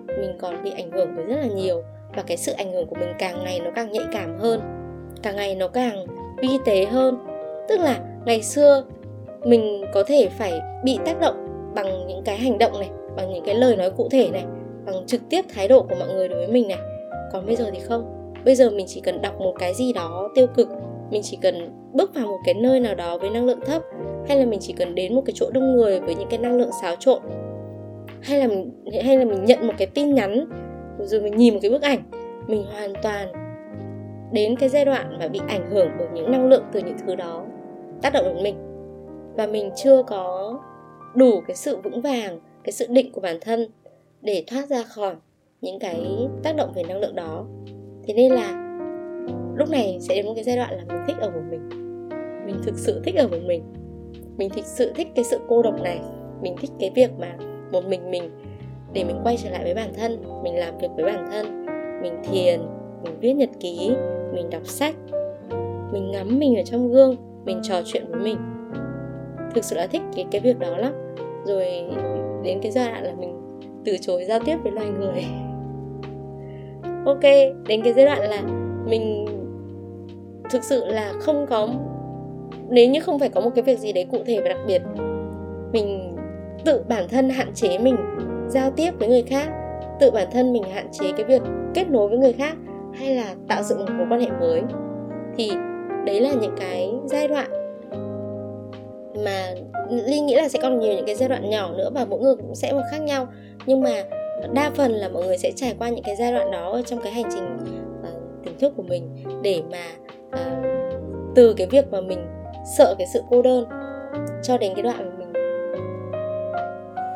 mình 0.08 0.38
còn 0.40 0.64
bị 0.64 0.72
ảnh 0.72 0.92
hưởng 0.92 1.10
bởi 1.16 1.26
rất 1.26 1.36
là 1.36 1.48
nhiều 1.56 1.84
và 2.16 2.24
cái 2.28 2.38
sự 2.38 2.54
ảnh 2.58 2.74
hưởng 2.74 2.88
của 2.88 2.96
mình 2.96 3.14
càng 3.20 3.44
ngày 3.44 3.60
nó 3.60 3.72
càng 3.76 3.92
nhạy 3.92 4.06
cảm 4.14 4.40
hơn, 4.40 4.60
càng 5.24 5.36
ngày 5.36 5.56
nó 5.56 5.68
càng 5.68 6.06
vi 6.38 6.50
tế 6.66 6.86
hơn. 6.86 7.18
Tức 7.70 7.80
là 7.80 8.00
ngày 8.26 8.42
xưa 8.42 8.84
mình 9.46 9.86
có 9.94 10.04
thể 10.08 10.30
phải 10.30 10.54
bị 10.84 10.98
tác 11.06 11.20
động 11.20 11.36
bằng 11.76 12.08
những 12.08 12.22
cái 12.26 12.38
hành 12.38 12.58
động 12.58 12.80
này, 12.80 12.90
bằng 13.16 13.34
những 13.34 13.44
cái 13.46 13.56
lời 13.56 13.76
nói 13.76 13.92
cụ 13.92 14.10
thể 14.12 14.30
này, 14.30 14.44
bằng 14.86 15.06
trực 15.08 15.22
tiếp 15.30 15.46
thái 15.54 15.68
độ 15.68 15.82
của 15.82 15.96
mọi 16.00 16.08
người 16.08 16.28
đối 16.28 16.38
với 16.38 16.48
mình 16.48 16.68
này. 16.68 16.78
Còn 17.32 17.46
bây 17.46 17.56
giờ 17.56 17.70
thì 17.74 17.80
không. 17.80 18.32
Bây 18.46 18.56
giờ 18.56 18.70
mình 18.70 18.86
chỉ 18.90 19.02
cần 19.02 19.22
đọc 19.22 19.40
một 19.40 19.54
cái 19.60 19.74
gì 19.74 19.94
đó 19.94 20.30
tiêu 20.36 20.48
cực, 20.48 20.70
mình 21.12 21.22
chỉ 21.24 21.38
cần 21.42 21.70
bước 21.94 22.16
vào 22.16 22.28
một 22.28 22.38
cái 22.46 22.54
nơi 22.54 22.80
nào 22.80 22.96
đó 22.96 23.18
với 23.18 23.30
năng 23.30 23.46
lượng 23.46 23.60
thấp, 23.66 23.82
hay 24.28 24.40
là 24.40 24.46
mình 24.46 24.60
chỉ 24.60 24.74
cần 24.74 24.96
đến 24.96 25.16
một 25.16 25.22
cái 25.26 25.34
chỗ 25.36 25.50
đông 25.52 25.76
người 25.76 26.00
với 26.00 26.16
những 26.16 26.30
cái 26.30 26.40
năng 26.40 26.58
lượng 26.58 26.70
xáo 26.82 26.96
trộn, 27.00 27.22
hay 28.22 28.40
là 28.40 28.48
mình, 28.48 28.72
hay 29.04 29.18
là 29.18 29.26
mình 29.26 29.46
nhận 29.46 29.68
một 29.68 29.74
cái 29.78 29.88
tin 29.88 30.14
nhắn, 30.14 30.46
rồi 31.00 31.22
mình 31.22 31.38
nhìn 31.38 31.54
một 31.54 31.60
cái 31.62 31.72
bức 31.72 31.82
ảnh, 31.82 32.00
mình 32.48 32.66
hoàn 32.74 32.94
toàn 33.02 33.28
đến 34.32 34.56
cái 34.56 34.70
giai 34.70 34.86
đoạn 34.86 35.18
mà 35.20 35.28
bị 35.28 35.40
ảnh 35.48 35.70
hưởng 35.72 35.90
bởi 36.00 36.08
những 36.14 36.32
năng 36.32 36.48
lượng 36.50 36.64
từ 36.72 36.80
những 36.80 36.98
thứ 37.08 37.16
đó, 37.16 37.46
tác 38.02 38.14
động 38.14 38.26
đến 38.26 38.44
mình 38.44 38.56
và 39.38 39.48
mình 39.48 39.70
chưa 39.76 40.04
có 40.04 40.60
đủ 41.16 41.42
cái 41.48 41.56
sự 41.56 41.78
vững 41.84 42.02
vàng, 42.02 42.40
cái 42.64 42.72
sự 42.72 42.86
định 42.90 43.12
của 43.12 43.22
bản 43.22 43.38
thân 43.42 43.68
để 44.22 44.44
thoát 44.48 44.70
ra 44.70 44.84
khỏi 44.84 45.16
những 45.62 45.80
cái 45.80 46.28
tác 46.44 46.56
động 46.56 46.72
về 46.76 46.84
năng 46.84 47.00
lượng 47.00 47.16
đó. 47.16 47.46
Thế 48.08 48.14
nên 48.14 48.32
là 48.32 48.62
lúc 49.58 49.70
này 49.70 49.98
sẽ 50.02 50.16
đến 50.16 50.26
một 50.26 50.32
cái 50.36 50.44
giai 50.44 50.56
đoạn 50.56 50.74
là 50.78 50.84
mình 50.88 51.04
thích 51.08 51.16
ở 51.20 51.30
một 51.30 51.42
mình. 51.50 51.70
Mình 52.46 52.56
thực 52.64 52.78
sự 52.78 53.02
thích 53.06 53.16
ở 53.16 53.28
một 53.28 53.40
mình. 53.46 53.64
Mình 54.38 54.50
thực 54.50 54.66
sự 54.66 54.92
thích 54.96 55.08
cái 55.16 55.26
sự 55.26 55.40
cô 55.48 55.62
độc 55.62 55.82
này. 55.82 56.00
Mình 56.42 56.56
thích 56.62 56.72
cái 56.80 56.92
việc 56.96 57.12
mà 57.20 57.38
một 57.72 57.86
mình 57.88 58.12
mình, 58.12 58.30
để 58.94 59.04
mình 59.04 59.20
quay 59.24 59.38
trở 59.38 59.50
lại 59.50 59.64
với 59.64 59.74
bản 59.74 59.94
thân, 59.94 60.24
mình 60.44 60.56
làm 60.56 60.78
việc 60.78 60.88
với 60.96 61.06
bản 61.06 61.28
thân. 61.32 61.66
Mình 62.02 62.14
thiền, 62.24 62.62
mình 63.04 63.20
viết 63.20 63.34
nhật 63.34 63.50
ký, 63.60 63.92
mình 64.34 64.50
đọc 64.50 64.68
sách, 64.68 64.96
mình 65.92 66.12
ngắm 66.12 66.40
mình 66.40 66.56
ở 66.56 66.64
trong 66.66 66.92
gương, 66.92 67.16
mình 67.46 67.60
trò 67.64 67.82
chuyện 67.86 68.06
với 68.10 68.20
mình 68.20 68.38
thực 69.56 69.64
sự 69.64 69.76
là 69.76 69.88
thích 69.88 70.02
cái 70.16 70.26
cái 70.32 70.42
việc 70.42 70.60
đó 70.60 70.78
lắm. 70.78 70.94
Rồi 71.46 71.66
đến 72.44 72.60
cái 72.62 72.72
giai 72.72 72.92
đoạn 72.92 73.04
là 73.04 73.14
mình 73.20 73.60
từ 73.86 73.98
chối 74.02 74.26
giao 74.26 74.40
tiếp 74.40 74.58
với 74.64 74.72
loài 74.72 74.88
người. 74.88 75.26
Ok, 77.06 77.22
đến 77.68 77.82
cái 77.84 77.94
giai 77.94 78.06
đoạn 78.06 78.22
là 78.22 78.42
mình 78.86 79.26
thực 80.50 80.64
sự 80.64 80.86
là 80.86 81.14
không 81.20 81.46
có, 81.50 81.70
nếu 82.70 82.90
như 82.90 83.00
không 83.00 83.20
phải 83.20 83.30
có 83.30 83.42
một 83.42 83.50
cái 83.56 83.64
việc 83.64 83.80
gì 83.80 83.94
đấy 83.94 84.08
cụ 84.12 84.18
thể 84.26 84.42
và 84.42 84.50
đặc 84.50 84.58
biệt, 84.68 84.82
mình 85.74 86.16
tự 86.66 86.84
bản 86.90 87.08
thân 87.10 87.30
hạn 87.30 87.54
chế 87.54 87.78
mình 87.78 87.96
giao 88.48 88.72
tiếp 88.72 88.92
với 89.00 89.08
người 89.08 89.24
khác, 89.24 89.50
tự 90.00 90.12
bản 90.12 90.28
thân 90.32 90.54
mình 90.54 90.64
hạn 90.64 90.88
chế 90.92 91.12
cái 91.18 91.26
việc 91.26 91.42
kết 91.74 91.90
nối 91.90 92.10
với 92.10 92.18
người 92.18 92.34
khác, 92.34 92.56
hay 92.94 93.16
là 93.16 93.36
tạo 93.48 93.64
dựng 93.64 93.80
một 93.80 93.92
mối 93.98 94.08
quan 94.10 94.22
hệ 94.22 94.30
mới, 94.40 94.62
thì 95.38 95.52
đấy 96.06 96.22
là 96.22 96.34
những 96.42 96.56
cái 96.58 96.94
giai 97.06 97.28
đoạn 97.28 97.65
mà 99.26 99.54
ly 99.90 100.20
nghĩ 100.20 100.36
là 100.36 100.50
sẽ 100.50 100.60
còn 100.62 100.80
nhiều 100.80 100.94
những 100.94 101.06
cái 101.06 101.16
giai 101.16 101.30
đoạn 101.30 101.50
nhỏ 101.50 101.72
nữa 101.78 101.90
và 101.94 102.06
mỗi 102.06 102.20
người 102.20 102.36
cũng 102.36 102.56
sẽ 102.56 102.74
một 102.74 102.82
khác 102.92 103.02
nhau. 103.02 103.28
Nhưng 103.66 103.82
mà 103.82 104.04
đa 104.54 104.72
phần 104.76 104.92
là 104.92 105.10
mọi 105.10 105.26
người 105.26 105.38
sẽ 105.38 105.52
trải 105.56 105.76
qua 105.80 105.90
những 105.90 106.04
cái 106.04 106.16
giai 106.16 106.32
đoạn 106.32 106.52
đó 106.52 106.82
trong 106.86 107.00
cái 107.04 107.12
hành 107.12 107.26
trình 107.34 107.58
ờ, 108.04 108.10
uh, 108.10 108.46
tỉnh 108.46 108.60
thức 108.60 108.74
của 108.78 108.84
mình 108.84 109.16
để 109.42 109.62
mà 109.72 109.86
uh, 110.28 110.66
từ 111.36 111.54
cái 111.54 111.68
việc 111.68 111.92
mà 111.92 112.02
mình 112.02 112.26
sợ 112.78 112.96
cái 112.98 113.08
sự 113.14 113.22
cô 113.30 113.42
đơn 113.42 113.66
cho 114.44 114.58
đến 114.58 114.74
cái 114.76 114.84
đoạn 114.84 115.10
mà 115.10 115.16
mình 115.18 115.34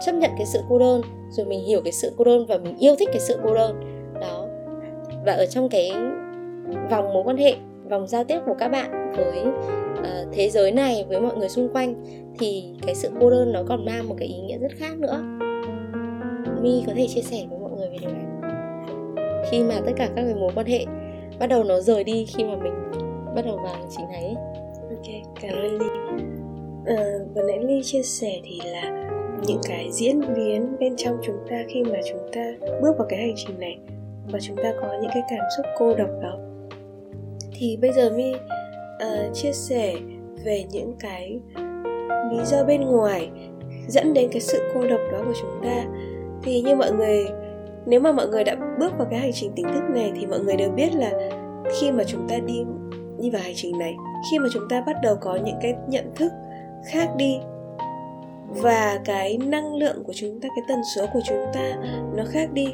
chấp 0.01 0.15
nhận 0.15 0.31
cái 0.37 0.45
sự 0.45 0.59
cô 0.69 0.79
đơn 0.79 1.01
rồi 1.29 1.45
mình 1.45 1.65
hiểu 1.65 1.81
cái 1.83 1.93
sự 1.93 2.11
cô 2.17 2.23
đơn 2.23 2.45
và 2.45 2.57
mình 2.57 2.77
yêu 2.77 2.95
thích 2.95 3.09
cái 3.11 3.19
sự 3.19 3.39
cô 3.43 3.53
đơn. 3.53 3.79
Đó. 4.21 4.45
Và 5.25 5.33
ở 5.33 5.45
trong 5.45 5.69
cái 5.69 5.91
vòng 6.89 7.13
mối 7.13 7.23
quan 7.25 7.37
hệ 7.37 7.55
vòng 7.89 8.07
giao 8.07 8.23
tiếp 8.23 8.39
của 8.45 8.55
các 8.59 8.67
bạn 8.67 9.13
với 9.17 9.43
uh, 9.99 10.33
thế 10.33 10.49
giới 10.49 10.71
này 10.71 11.05
với 11.07 11.21
mọi 11.21 11.35
người 11.35 11.49
xung 11.49 11.69
quanh 11.73 12.03
thì 12.39 12.63
cái 12.85 12.95
sự 12.95 13.09
cô 13.19 13.29
đơn 13.29 13.53
nó 13.53 13.63
còn 13.67 13.85
mang 13.85 14.09
một 14.09 14.15
cái 14.19 14.27
ý 14.27 14.41
nghĩa 14.41 14.57
rất 14.57 14.71
khác 14.75 14.97
nữa. 14.97 15.23
Mi 16.61 16.83
có 16.87 16.93
thể 16.95 17.07
chia 17.07 17.21
sẻ 17.21 17.37
với 17.49 17.59
mọi 17.59 17.71
người 17.71 17.89
về 17.89 17.97
điều 18.01 18.09
này. 18.09 18.25
Khi 19.51 19.63
mà 19.63 19.75
tất 19.85 19.91
cả 19.95 20.09
các 20.15 20.23
cái 20.25 20.35
mối 20.35 20.51
quan 20.55 20.65
hệ 20.65 20.85
bắt 21.39 21.47
đầu 21.47 21.63
nó 21.63 21.79
rời 21.79 22.03
đi 22.03 22.25
khi 22.25 22.43
mà 22.43 22.55
mình 22.55 22.73
bắt 23.35 23.45
đầu 23.45 23.59
vào 23.63 23.75
chính 23.97 24.07
này 24.11 24.35
ok 24.89 25.35
cảm 25.41 25.51
ơn 25.51 25.77
ly. 25.77 25.85
Uh, 26.79 27.35
vừa 27.35 27.41
nãy 27.47 27.59
ly 27.63 27.81
chia 27.83 28.03
sẻ 28.03 28.39
thì 28.43 28.59
là 28.65 29.09
những 29.47 29.61
cái 29.67 29.89
diễn 29.91 30.21
biến 30.35 30.75
bên 30.79 30.95
trong 30.97 31.17
chúng 31.23 31.37
ta 31.49 31.63
khi 31.67 31.83
mà 31.83 31.99
chúng 32.09 32.31
ta 32.33 32.53
bước 32.81 32.97
vào 32.97 33.07
cái 33.09 33.19
hành 33.19 33.33
trình 33.35 33.59
này 33.59 33.77
và 34.31 34.39
chúng 34.41 34.57
ta 34.57 34.73
có 34.81 34.87
những 35.01 35.11
cái 35.13 35.23
cảm 35.29 35.45
xúc 35.57 35.65
cô 35.77 35.95
độc 35.95 36.09
đó. 36.21 36.37
Thì 37.53 37.77
bây 37.81 37.91
giờ 37.91 38.09
mi 38.09 38.33
uh, 39.03 39.35
chia 39.35 39.51
sẻ 39.51 39.95
về 40.45 40.65
những 40.71 40.93
cái 40.99 41.39
lý 42.31 42.45
do 42.45 42.63
bên 42.63 42.81
ngoài 42.81 43.29
dẫn 43.87 44.13
đến 44.13 44.29
cái 44.31 44.41
sự 44.41 44.61
cô 44.73 44.81
độc 44.87 44.99
đó 45.11 45.19
của 45.25 45.33
chúng 45.41 45.63
ta. 45.63 45.85
Thì 46.43 46.61
như 46.61 46.75
mọi 46.75 46.91
người 46.91 47.25
nếu 47.85 47.99
mà 47.99 48.11
mọi 48.11 48.27
người 48.27 48.43
đã 48.43 48.55
bước 48.79 48.97
vào 48.97 49.07
cái 49.11 49.19
hành 49.19 49.31
trình 49.33 49.51
tỉnh 49.55 49.65
thức 49.73 49.83
này 49.89 50.11
thì 50.15 50.25
mọi 50.25 50.39
người 50.39 50.55
đều 50.55 50.71
biết 50.71 50.95
là 50.95 51.11
khi 51.79 51.91
mà 51.91 52.03
chúng 52.03 52.27
ta 52.27 52.35
đi 52.37 52.63
đi 53.19 53.29
vào 53.29 53.41
hành 53.41 53.53
trình 53.55 53.79
này 53.79 53.95
khi 54.31 54.39
mà 54.39 54.47
chúng 54.53 54.69
ta 54.69 54.83
bắt 54.87 54.95
đầu 55.03 55.15
có 55.21 55.35
những 55.35 55.55
cái 55.61 55.73
nhận 55.87 56.11
thức 56.15 56.31
khác 56.91 57.09
đi 57.17 57.39
và 58.47 58.99
cái 59.05 59.37
năng 59.37 59.75
lượng 59.75 60.03
của 60.03 60.13
chúng 60.15 60.39
ta 60.41 60.49
cái 60.55 60.65
tần 60.67 60.79
số 60.95 61.05
của 61.13 61.21
chúng 61.27 61.45
ta 61.53 61.75
nó 62.15 62.23
khác 62.29 62.53
đi 62.53 62.67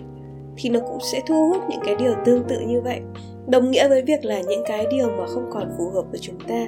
thì 0.58 0.70
nó 0.70 0.80
cũng 0.80 1.00
sẽ 1.14 1.22
thu 1.28 1.48
hút 1.48 1.64
những 1.70 1.80
cái 1.86 1.96
điều 1.96 2.14
tương 2.26 2.44
tự 2.44 2.60
như 2.60 2.82
vậy 2.82 3.02
đồng 3.48 3.72
nghĩa 3.72 3.88
với 3.88 4.02
việc 4.02 4.26
là 4.26 4.42
những 4.42 4.64
cái 4.66 4.88
điều 4.92 5.08
mà 5.08 5.26
không 5.28 5.50
còn 5.52 5.72
phù 5.78 5.90
hợp 5.90 6.04
với 6.12 6.20
chúng 6.20 6.40
ta 6.48 6.68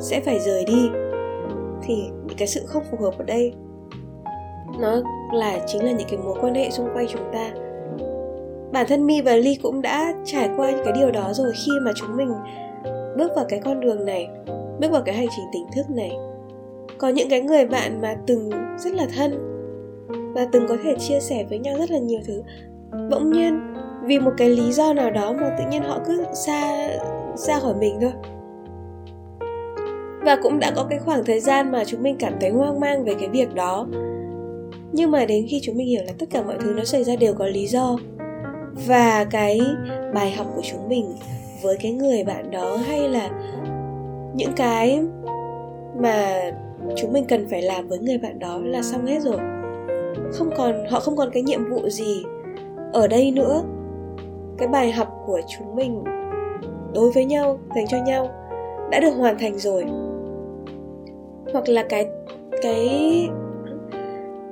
sẽ 0.00 0.20
phải 0.20 0.40
rời 0.40 0.64
đi. 0.64 0.90
Thì 1.82 1.94
những 2.26 2.36
cái 2.36 2.48
sự 2.48 2.60
không 2.66 2.82
phù 2.90 2.96
hợp 2.96 3.18
ở 3.18 3.24
đây, 3.24 3.52
nó 4.80 5.02
là 5.32 5.58
chính 5.66 5.84
là 5.84 5.92
những 5.92 6.08
cái 6.10 6.18
mối 6.18 6.38
quan 6.40 6.54
hệ 6.54 6.70
xung 6.70 6.88
quanh 6.94 7.06
chúng 7.08 7.32
ta. 7.32 7.50
Bản 8.72 8.86
thân 8.88 9.06
mi 9.06 9.20
và 9.20 9.36
ly 9.36 9.54
cũng 9.62 9.82
đã 9.82 10.14
trải 10.24 10.50
qua 10.56 10.70
những 10.70 10.84
cái 10.84 10.92
điều 10.92 11.10
đó 11.10 11.32
rồi 11.32 11.52
khi 11.66 11.72
mà 11.82 11.92
chúng 11.94 12.16
mình 12.16 12.32
bước 13.16 13.32
vào 13.36 13.44
cái 13.48 13.60
con 13.64 13.80
đường 13.80 14.04
này, 14.04 14.28
bước 14.80 14.90
vào 14.90 15.02
cái 15.02 15.14
hành 15.14 15.28
trình 15.36 15.44
tỉnh 15.52 15.66
thức 15.76 15.90
này. 15.90 16.12
Có 16.98 17.08
những 17.08 17.28
cái 17.28 17.40
người 17.40 17.66
bạn 17.66 18.00
mà 18.00 18.16
từng 18.26 18.50
rất 18.78 18.94
là 18.94 19.06
thân 19.16 19.46
và 20.34 20.46
từng 20.52 20.66
có 20.68 20.76
thể 20.84 20.94
chia 20.98 21.20
sẻ 21.20 21.44
với 21.48 21.58
nhau 21.58 21.76
rất 21.78 21.90
là 21.90 21.98
nhiều 21.98 22.20
thứ. 22.26 22.42
Bỗng 23.10 23.30
nhiên 23.32 23.74
vì 24.02 24.18
một 24.18 24.32
cái 24.36 24.48
lý 24.48 24.72
do 24.72 24.92
nào 24.92 25.10
đó 25.10 25.32
mà 25.32 25.50
tự 25.58 25.64
nhiên 25.70 25.82
họ 25.82 25.98
cứ 26.06 26.24
xa 26.46 26.88
xa 27.36 27.60
khỏi 27.60 27.74
mình 27.74 27.98
thôi. 28.00 28.12
Và 30.24 30.36
cũng 30.42 30.58
đã 30.58 30.72
có 30.76 30.86
cái 30.90 30.98
khoảng 30.98 31.24
thời 31.24 31.40
gian 31.40 31.72
mà 31.72 31.84
chúng 31.84 32.02
mình 32.02 32.16
cảm 32.18 32.32
thấy 32.40 32.50
hoang 32.50 32.80
mang 32.80 33.04
về 33.04 33.14
cái 33.20 33.28
việc 33.28 33.54
đó. 33.54 33.86
Nhưng 34.92 35.10
mà 35.10 35.24
đến 35.24 35.46
khi 35.50 35.60
chúng 35.62 35.76
mình 35.76 35.86
hiểu 35.86 36.02
là 36.06 36.12
tất 36.18 36.26
cả 36.30 36.42
mọi 36.42 36.56
thứ 36.60 36.74
nó 36.76 36.84
xảy 36.84 37.04
ra 37.04 37.16
đều 37.16 37.34
có 37.34 37.46
lý 37.46 37.66
do. 37.66 37.96
Và 38.86 39.24
cái 39.24 39.60
bài 40.14 40.30
học 40.30 40.46
của 40.56 40.62
chúng 40.70 40.88
mình 40.88 41.14
với 41.62 41.76
cái 41.82 41.92
người 41.92 42.24
bạn 42.24 42.50
đó 42.50 42.76
hay 42.76 43.08
là 43.08 43.30
những 44.34 44.52
cái 44.56 45.02
mà 45.96 46.40
chúng 46.96 47.12
mình 47.12 47.24
cần 47.28 47.46
phải 47.50 47.62
làm 47.62 47.88
với 47.88 47.98
người 47.98 48.18
bạn 48.18 48.38
đó 48.38 48.58
là 48.64 48.82
xong 48.82 49.06
hết 49.06 49.22
rồi. 49.22 49.38
Không 50.32 50.50
còn, 50.56 50.86
họ 50.90 51.00
không 51.00 51.16
còn 51.16 51.30
cái 51.30 51.42
nhiệm 51.42 51.70
vụ 51.70 51.88
gì 51.88 52.22
ở 52.92 53.08
đây 53.08 53.30
nữa 53.30 53.62
cái 54.60 54.68
bài 54.68 54.92
học 54.92 55.22
của 55.26 55.40
chúng 55.48 55.76
mình 55.76 56.04
đối 56.94 57.10
với 57.10 57.24
nhau, 57.24 57.58
dành 57.74 57.86
cho 57.86 57.98
nhau 58.06 58.28
đã 58.90 59.00
được 59.00 59.10
hoàn 59.10 59.38
thành 59.38 59.58
rồi. 59.58 59.84
Hoặc 61.52 61.68
là 61.68 61.82
cái 61.82 62.08
cái 62.62 62.88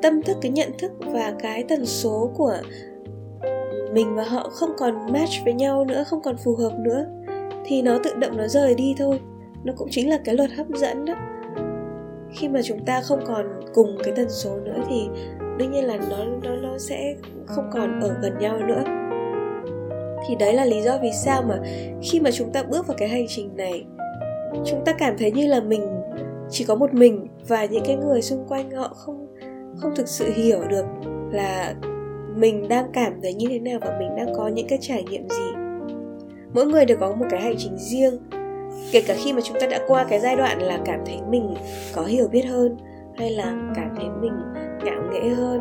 tâm 0.02 0.22
thức, 0.22 0.36
cái 0.40 0.52
nhận 0.52 0.70
thức 0.78 0.92
và 1.12 1.32
cái 1.38 1.64
tần 1.68 1.86
số 1.86 2.30
của 2.36 2.56
mình 3.92 4.14
và 4.16 4.24
họ 4.24 4.48
không 4.52 4.70
còn 4.78 5.12
match 5.12 5.44
với 5.44 5.54
nhau 5.54 5.84
nữa, 5.84 6.04
không 6.06 6.20
còn 6.22 6.36
phù 6.36 6.56
hợp 6.56 6.72
nữa, 6.78 7.04
thì 7.64 7.82
nó 7.82 7.98
tự 8.04 8.14
động 8.14 8.36
nó 8.36 8.48
rời 8.48 8.74
đi 8.74 8.94
thôi. 8.98 9.20
Nó 9.64 9.72
cũng 9.76 9.88
chính 9.90 10.10
là 10.10 10.18
cái 10.24 10.34
luật 10.34 10.50
hấp 10.50 10.66
dẫn 10.68 11.04
đó. 11.04 11.14
Khi 12.30 12.48
mà 12.48 12.60
chúng 12.64 12.84
ta 12.84 13.00
không 13.00 13.20
còn 13.26 13.60
cùng 13.74 13.96
cái 14.04 14.14
tần 14.16 14.28
số 14.28 14.56
nữa 14.56 14.76
thì 14.88 15.08
đương 15.58 15.70
nhiên 15.70 15.84
là 15.84 15.98
nó 16.10 16.24
nó 16.42 16.56
nó 16.56 16.78
sẽ 16.78 17.14
không 17.46 17.70
còn 17.72 18.00
ở 18.00 18.16
gần 18.22 18.38
nhau 18.38 18.58
nữa 18.58 18.82
thì 20.28 20.35
đấy 20.35 20.52
là 20.54 20.64
lý 20.64 20.82
do 20.82 20.99
vì 21.02 21.11
sao 21.12 21.42
mà 21.42 21.58
khi 22.02 22.20
mà 22.20 22.30
chúng 22.30 22.52
ta 22.52 22.62
bước 22.62 22.87
vào 22.87 22.97
cái 22.97 23.08
hành 23.08 23.26
trình 23.28 23.56
này, 23.56 23.85
chúng 24.64 24.85
ta 24.85 24.92
cảm 24.92 25.14
thấy 25.18 25.32
như 25.32 25.47
là 25.47 25.61
mình 25.61 25.87
chỉ 26.50 26.64
có 26.64 26.75
một 26.75 26.94
mình 26.94 27.26
và 27.49 27.64
những 27.64 27.85
cái 27.87 27.97
người 27.97 28.23
xung 28.23 28.44
quanh 28.49 28.70
họ 28.70 28.88
không 28.88 29.26
không 29.76 29.94
thực 29.97 30.08
sự 30.08 30.32
hiểu 30.35 30.61
được 30.68 30.85
là 31.32 31.75
mình 32.37 32.68
đang 32.68 32.87
cảm 32.92 33.12
thấy 33.23 33.35
như 33.35 33.47
thế 33.49 33.58
nào 33.58 33.78
và 33.80 33.97
mình 33.99 34.16
đang 34.16 34.35
có 34.37 34.49
những 34.49 34.66
cái 34.68 34.78
trải 34.82 35.02
nghiệm 35.02 35.28
gì. 35.28 35.52
Mỗi 36.54 36.66
người 36.66 36.85
đều 36.85 36.97
có 37.00 37.12
một 37.12 37.26
cái 37.30 37.40
hành 37.40 37.54
trình 37.58 37.78
riêng, 37.78 38.18
kể 38.92 39.02
cả 39.06 39.14
khi 39.18 39.32
mà 39.32 39.40
chúng 39.40 39.56
ta 39.61 39.66
đã 39.66 39.80
qua 39.88 40.04
cái 40.04 40.20
giai 40.20 40.37
đoạn 40.37 40.58
là 40.58 40.78
cảm 40.85 41.00
thấy 41.06 41.18
mình 41.30 41.54
có 41.94 42.02
hiểu 42.02 42.28
biết 42.28 42.42
hơn 42.42 42.76
hay 43.16 43.30
là 43.30 43.73
cảm 43.75 43.94
thấy 43.97 44.06
mình 44.20 44.32
ngạo 44.85 45.02
nghễ 45.12 45.28
hơn. 45.28 45.61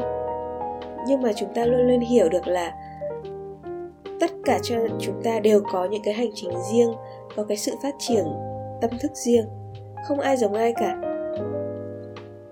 Nhưng 1.07 1.21
mà 1.21 1.33
chúng 1.33 1.53
ta 1.53 1.65
luôn 1.65 1.87
luôn 1.87 1.99
hiểu 1.99 2.29
được 2.29 2.47
là 2.47 2.71
tất 4.19 4.31
cả 4.45 4.59
cho 4.63 4.75
chúng 4.99 5.21
ta 5.23 5.39
đều 5.39 5.61
có 5.71 5.85
những 5.85 6.01
cái 6.03 6.13
hành 6.13 6.29
trình 6.35 6.51
riêng, 6.71 6.93
có 7.35 7.43
cái 7.43 7.57
sự 7.57 7.71
phát 7.83 7.95
triển, 7.99 8.23
tâm 8.81 8.91
thức 9.01 9.11
riêng. 9.13 9.45
Không 10.07 10.19
ai 10.19 10.37
giống 10.37 10.53
ai 10.53 10.73
cả. 10.73 10.97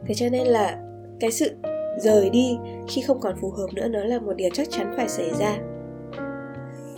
Thế 0.07 0.13
cho 0.13 0.29
nên 0.31 0.47
là 0.47 0.77
cái 1.19 1.31
sự 1.31 1.51
rời 1.97 2.29
đi 2.29 2.57
khi 2.87 3.01
không 3.01 3.19
còn 3.19 3.35
phù 3.41 3.49
hợp 3.49 3.67
nữa, 3.73 3.87
nó 3.87 3.99
là 3.99 4.19
một 4.19 4.33
điều 4.33 4.49
chắc 4.53 4.67
chắn 4.71 4.93
phải 4.97 5.09
xảy 5.09 5.29
ra. 5.39 5.57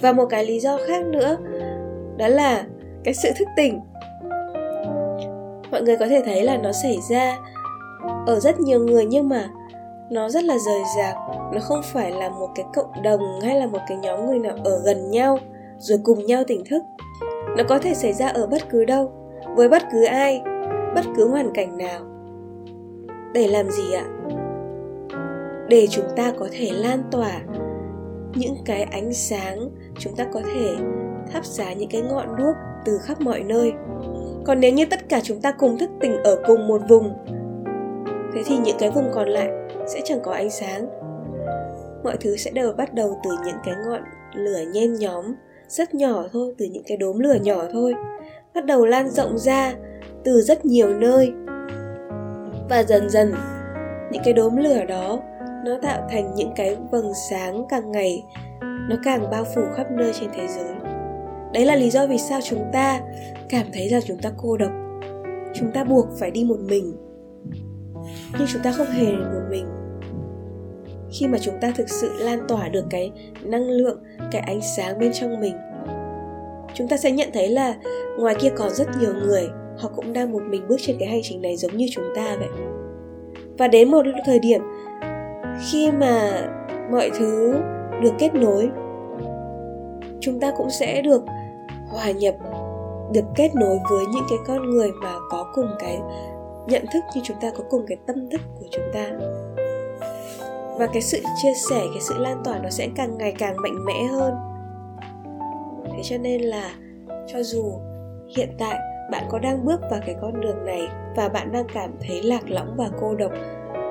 Và 0.01 0.11
một 0.11 0.25
cái 0.25 0.45
lý 0.45 0.59
do 0.59 0.77
khác 0.87 1.05
nữa, 1.05 1.37
đó 2.17 2.27
là 2.27 2.65
cái 3.03 3.13
sự 3.13 3.29
thức 3.39 3.47
tỉnh. 3.57 3.79
Mọi 5.71 5.81
người 5.81 5.97
có 5.97 6.07
thể 6.07 6.21
thấy 6.25 6.43
là 6.43 6.57
nó 6.57 6.71
xảy 6.71 6.99
ra 7.09 7.37
ở 8.27 8.39
rất 8.39 8.59
nhiều 8.59 8.79
người 8.79 9.05
nhưng 9.05 9.29
mà 9.29 9.49
nó 10.09 10.29
rất 10.29 10.43
là 10.43 10.57
rời 10.57 10.81
rạc. 10.97 11.15
Nó 11.53 11.59
không 11.61 11.81
phải 11.93 12.11
là 12.11 12.29
một 12.29 12.49
cái 12.55 12.65
cộng 12.73 13.03
đồng 13.03 13.21
hay 13.41 13.59
là 13.59 13.67
một 13.67 13.79
cái 13.87 13.97
nhóm 13.97 14.25
người 14.25 14.39
nào 14.39 14.57
ở 14.63 14.81
gần 14.85 15.11
nhau, 15.11 15.39
rồi 15.77 15.99
cùng 16.03 16.25
nhau 16.25 16.43
tỉnh 16.47 16.63
thức. 16.69 16.83
Nó 17.57 17.63
có 17.67 17.79
thể 17.79 17.93
xảy 17.93 18.13
ra 18.13 18.27
ở 18.27 18.47
bất 18.47 18.69
cứ 18.69 18.85
đâu, 18.85 19.11
với 19.55 19.69
bất 19.69 19.83
cứ 19.91 20.03
ai, 20.03 20.41
bất 20.95 21.05
cứ 21.15 21.27
hoàn 21.29 21.53
cảnh 21.53 21.77
nào. 21.77 21.99
Để 23.33 23.47
làm 23.47 23.69
gì 23.69 23.93
ạ? 23.93 24.05
Để 25.69 25.87
chúng 25.87 26.05
ta 26.15 26.33
có 26.39 26.47
thể 26.51 26.71
lan 26.71 27.03
tỏa 27.11 27.39
những 28.35 28.55
cái 28.65 28.83
ánh 28.83 29.13
sáng, 29.13 29.69
chúng 29.99 30.15
ta 30.15 30.25
có 30.33 30.41
thể 30.53 30.75
thắp 31.31 31.45
sáng 31.45 31.77
những 31.77 31.89
cái 31.89 32.01
ngọn 32.01 32.35
đuốc 32.35 32.55
từ 32.85 32.97
khắp 32.97 33.21
mọi 33.21 33.43
nơi. 33.43 33.73
Còn 34.45 34.59
nếu 34.59 34.73
như 34.73 34.85
tất 34.85 35.09
cả 35.09 35.19
chúng 35.23 35.41
ta 35.41 35.51
cùng 35.51 35.77
thức 35.77 35.89
tỉnh 35.99 36.23
ở 36.23 36.37
cùng 36.47 36.67
một 36.67 36.81
vùng, 36.89 37.13
thế 38.33 38.43
thì 38.45 38.57
những 38.57 38.77
cái 38.79 38.91
vùng 38.91 39.11
còn 39.13 39.27
lại 39.27 39.49
sẽ 39.87 40.01
chẳng 40.05 40.19
có 40.23 40.31
ánh 40.31 40.49
sáng. 40.49 40.87
Mọi 42.03 42.17
thứ 42.19 42.37
sẽ 42.37 42.51
đều 42.51 42.73
bắt 42.73 42.93
đầu 42.93 43.19
từ 43.23 43.29
những 43.45 43.57
cái 43.65 43.75
ngọn 43.85 44.01
lửa 44.33 44.61
nhen 44.73 44.93
nhóm, 44.93 45.25
rất 45.67 45.95
nhỏ 45.95 46.23
thôi, 46.33 46.55
từ 46.57 46.65
những 46.65 46.83
cái 46.87 46.97
đốm 46.97 47.19
lửa 47.19 47.37
nhỏ 47.43 47.63
thôi, 47.71 47.93
bắt 48.55 48.65
đầu 48.65 48.85
lan 48.85 49.09
rộng 49.09 49.37
ra 49.37 49.73
từ 50.23 50.41
rất 50.41 50.65
nhiều 50.65 50.89
nơi. 50.89 51.31
Và 52.69 52.83
dần 52.87 53.09
dần, 53.09 53.33
những 54.11 54.21
cái 54.25 54.33
đốm 54.33 54.57
lửa 54.57 54.85
đó, 54.87 55.19
nó 55.65 55.77
tạo 55.81 56.07
thành 56.11 56.35
những 56.35 56.51
cái 56.55 56.77
vầng 56.91 57.11
sáng 57.29 57.65
càng 57.69 57.91
ngày, 57.91 58.23
nó 58.61 58.95
càng 59.03 59.29
bao 59.31 59.45
phủ 59.55 59.61
khắp 59.75 59.91
nơi 59.91 60.11
trên 60.19 60.29
thế 60.33 60.47
giới. 60.47 60.75
Đấy 61.53 61.65
là 61.65 61.75
lý 61.75 61.89
do 61.89 62.07
vì 62.07 62.17
sao 62.17 62.39
chúng 62.43 62.65
ta 62.73 63.01
cảm 63.49 63.65
thấy 63.73 63.89
rằng 63.89 64.01
chúng 64.05 64.17
ta 64.17 64.31
cô 64.37 64.57
độc. 64.57 64.71
Chúng 65.53 65.71
ta 65.71 65.83
buộc 65.83 66.05
phải 66.19 66.31
đi 66.31 66.43
một 66.43 66.59
mình. 66.69 66.93
Nhưng 68.39 68.47
chúng 68.47 68.61
ta 68.61 68.71
không 68.71 68.87
hề 68.87 69.11
một 69.11 69.41
mình 69.49 69.65
khi 71.19 71.27
mà 71.27 71.37
chúng 71.41 71.55
ta 71.61 71.71
thực 71.75 71.89
sự 71.89 72.13
lan 72.19 72.39
tỏa 72.47 72.69
được 72.69 72.85
cái 72.89 73.11
năng 73.43 73.69
lượng, 73.69 73.99
cái 74.31 74.41
ánh 74.41 74.61
sáng 74.61 74.99
bên 74.99 75.11
trong 75.13 75.41
mình. 75.41 75.55
Chúng 76.73 76.87
ta 76.87 76.97
sẽ 76.97 77.11
nhận 77.11 77.29
thấy 77.33 77.49
là 77.49 77.75
ngoài 78.19 78.35
kia 78.39 78.49
còn 78.57 78.69
rất 78.69 78.87
nhiều 78.99 79.13
người, 79.13 79.49
họ 79.77 79.89
cũng 79.95 80.13
đang 80.13 80.31
một 80.31 80.41
mình 80.49 80.67
bước 80.67 80.77
trên 80.79 80.97
cái 80.99 81.09
hành 81.09 81.21
trình 81.23 81.41
này 81.41 81.57
giống 81.57 81.77
như 81.77 81.87
chúng 81.91 82.05
ta 82.15 82.35
vậy. 82.39 82.49
Và 83.57 83.67
đến 83.67 83.91
một 83.91 84.05
thời 84.25 84.39
điểm 84.39 84.61
khi 85.71 85.91
mà 85.91 86.41
mọi 86.91 87.11
thứ 87.19 87.55
được 88.01 88.13
kết 88.19 88.33
nối, 88.33 88.69
chúng 90.19 90.39
ta 90.39 90.51
cũng 90.57 90.69
sẽ 90.69 91.01
được 91.01 91.23
hòa 91.89 92.11
nhập, 92.11 92.35
được 93.13 93.25
kết 93.35 93.55
nối 93.55 93.79
với 93.91 94.05
những 94.13 94.25
cái 94.29 94.39
con 94.47 94.69
người 94.69 94.91
mà 95.03 95.13
có 95.29 95.51
cùng 95.53 95.69
cái 95.79 95.99
nhận 96.67 96.85
thức 96.93 97.03
như 97.15 97.21
chúng 97.23 97.37
ta, 97.41 97.51
có 97.57 97.63
cùng 97.69 97.85
cái 97.87 97.97
tâm 98.07 98.29
thức 98.29 98.41
của 98.59 98.65
chúng 98.71 98.85
ta 98.93 99.11
và 100.79 100.87
cái 100.87 101.01
sự 101.01 101.17
chia 101.41 101.53
sẻ, 101.69 101.79
cái 101.93 102.01
sự 102.01 102.17
lan 102.17 102.41
tỏa 102.43 102.59
nó 102.59 102.69
sẽ 102.69 102.87
càng 102.95 103.17
ngày 103.17 103.35
càng 103.37 103.55
mạnh 103.61 103.85
mẽ 103.85 104.03
hơn. 104.11 104.33
Thế 105.85 105.99
cho 106.03 106.17
nên 106.17 106.41
là 106.41 106.71
cho 107.27 107.43
dù 107.43 107.73
hiện 108.37 108.49
tại 108.59 108.79
bạn 109.11 109.23
có 109.29 109.39
đang 109.39 109.65
bước 109.65 109.81
vào 109.91 109.99
cái 110.05 110.15
con 110.21 110.41
đường 110.41 110.65
này 110.65 110.87
và 111.15 111.29
bạn 111.29 111.51
đang 111.51 111.65
cảm 111.73 111.91
thấy 112.07 112.23
lạc 112.23 112.49
lõng 112.49 112.75
và 112.77 112.89
cô 113.01 113.15
độc 113.15 113.31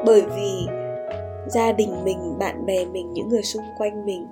bởi 0.07 0.23
vì 0.37 0.67
gia 1.49 1.73
đình 1.73 2.05
mình, 2.05 2.39
bạn 2.39 2.67
bè 2.67 2.85
mình, 2.85 3.13
những 3.13 3.29
người 3.29 3.43
xung 3.43 3.65
quanh 3.79 4.07
mình, 4.07 4.27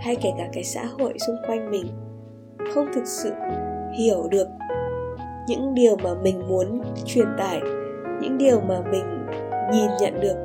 hay 0.00 0.16
kể 0.16 0.32
cả 0.38 0.48
cái 0.52 0.64
xã 0.64 0.84
hội 0.84 1.18
xung 1.26 1.36
quanh 1.46 1.70
mình 1.70 1.86
không 2.74 2.86
thực 2.94 3.06
sự 3.06 3.32
hiểu 3.98 4.28
được 4.30 4.48
những 5.48 5.74
điều 5.74 5.96
mà 5.96 6.14
mình 6.14 6.48
muốn 6.48 6.82
truyền 7.06 7.26
tải, 7.38 7.60
những 8.20 8.38
điều 8.38 8.60
mà 8.60 8.80
mình 8.90 9.26
nhìn 9.72 9.90
nhận 10.00 10.20
được, 10.20 10.36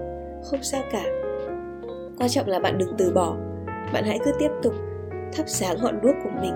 không 0.44 0.64
sao 0.64 0.82
cả 0.92 1.19
quan 2.20 2.30
trọng 2.30 2.48
là 2.48 2.60
bạn 2.60 2.78
đừng 2.78 2.94
từ 2.98 3.12
bỏ. 3.16 3.36
Bạn 3.94 4.04
hãy 4.04 4.20
cứ 4.26 4.32
tiếp 4.40 4.52
tục 4.64 4.74
thắp 5.34 5.44
sáng 5.48 5.78
ngọn 5.82 6.02
đuốc 6.02 6.16
của 6.24 6.30
mình. 6.42 6.54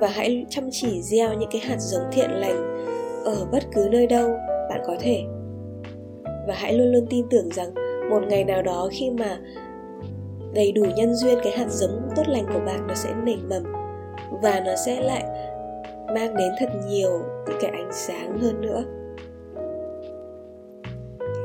Và 0.00 0.08
hãy 0.08 0.46
chăm 0.48 0.68
chỉ 0.70 1.02
gieo 1.02 1.34
những 1.34 1.50
cái 1.52 1.60
hạt 1.60 1.76
giống 1.78 2.04
thiện 2.12 2.30
lành 2.30 2.84
ở 3.24 3.46
bất 3.52 3.62
cứ 3.74 3.88
nơi 3.90 4.06
đâu 4.06 4.30
bạn 4.70 4.80
có 4.86 4.96
thể. 5.00 5.22
Và 6.24 6.54
hãy 6.54 6.74
luôn 6.74 6.92
luôn 6.92 7.06
tin 7.10 7.26
tưởng 7.30 7.48
rằng 7.50 7.74
một 8.10 8.20
ngày 8.28 8.44
nào 8.44 8.62
đó 8.62 8.88
khi 8.92 9.10
mà 9.10 9.38
đầy 10.54 10.72
đủ 10.72 10.84
nhân 10.96 11.14
duyên 11.14 11.38
cái 11.42 11.52
hạt 11.58 11.68
giống 11.68 12.08
tốt 12.16 12.22
lành 12.28 12.46
của 12.52 12.60
bạn 12.66 12.86
nó 12.86 12.94
sẽ 12.94 13.10
nảy 13.24 13.38
mầm 13.48 13.62
và 14.42 14.62
nó 14.66 14.76
sẽ 14.86 15.00
lại 15.00 15.24
mang 16.14 16.36
đến 16.36 16.52
thật 16.58 16.68
nhiều 16.88 17.10
những 17.46 17.58
cái 17.60 17.70
ánh 17.70 17.90
sáng 17.92 18.38
hơn 18.38 18.60
nữa. 18.60 18.84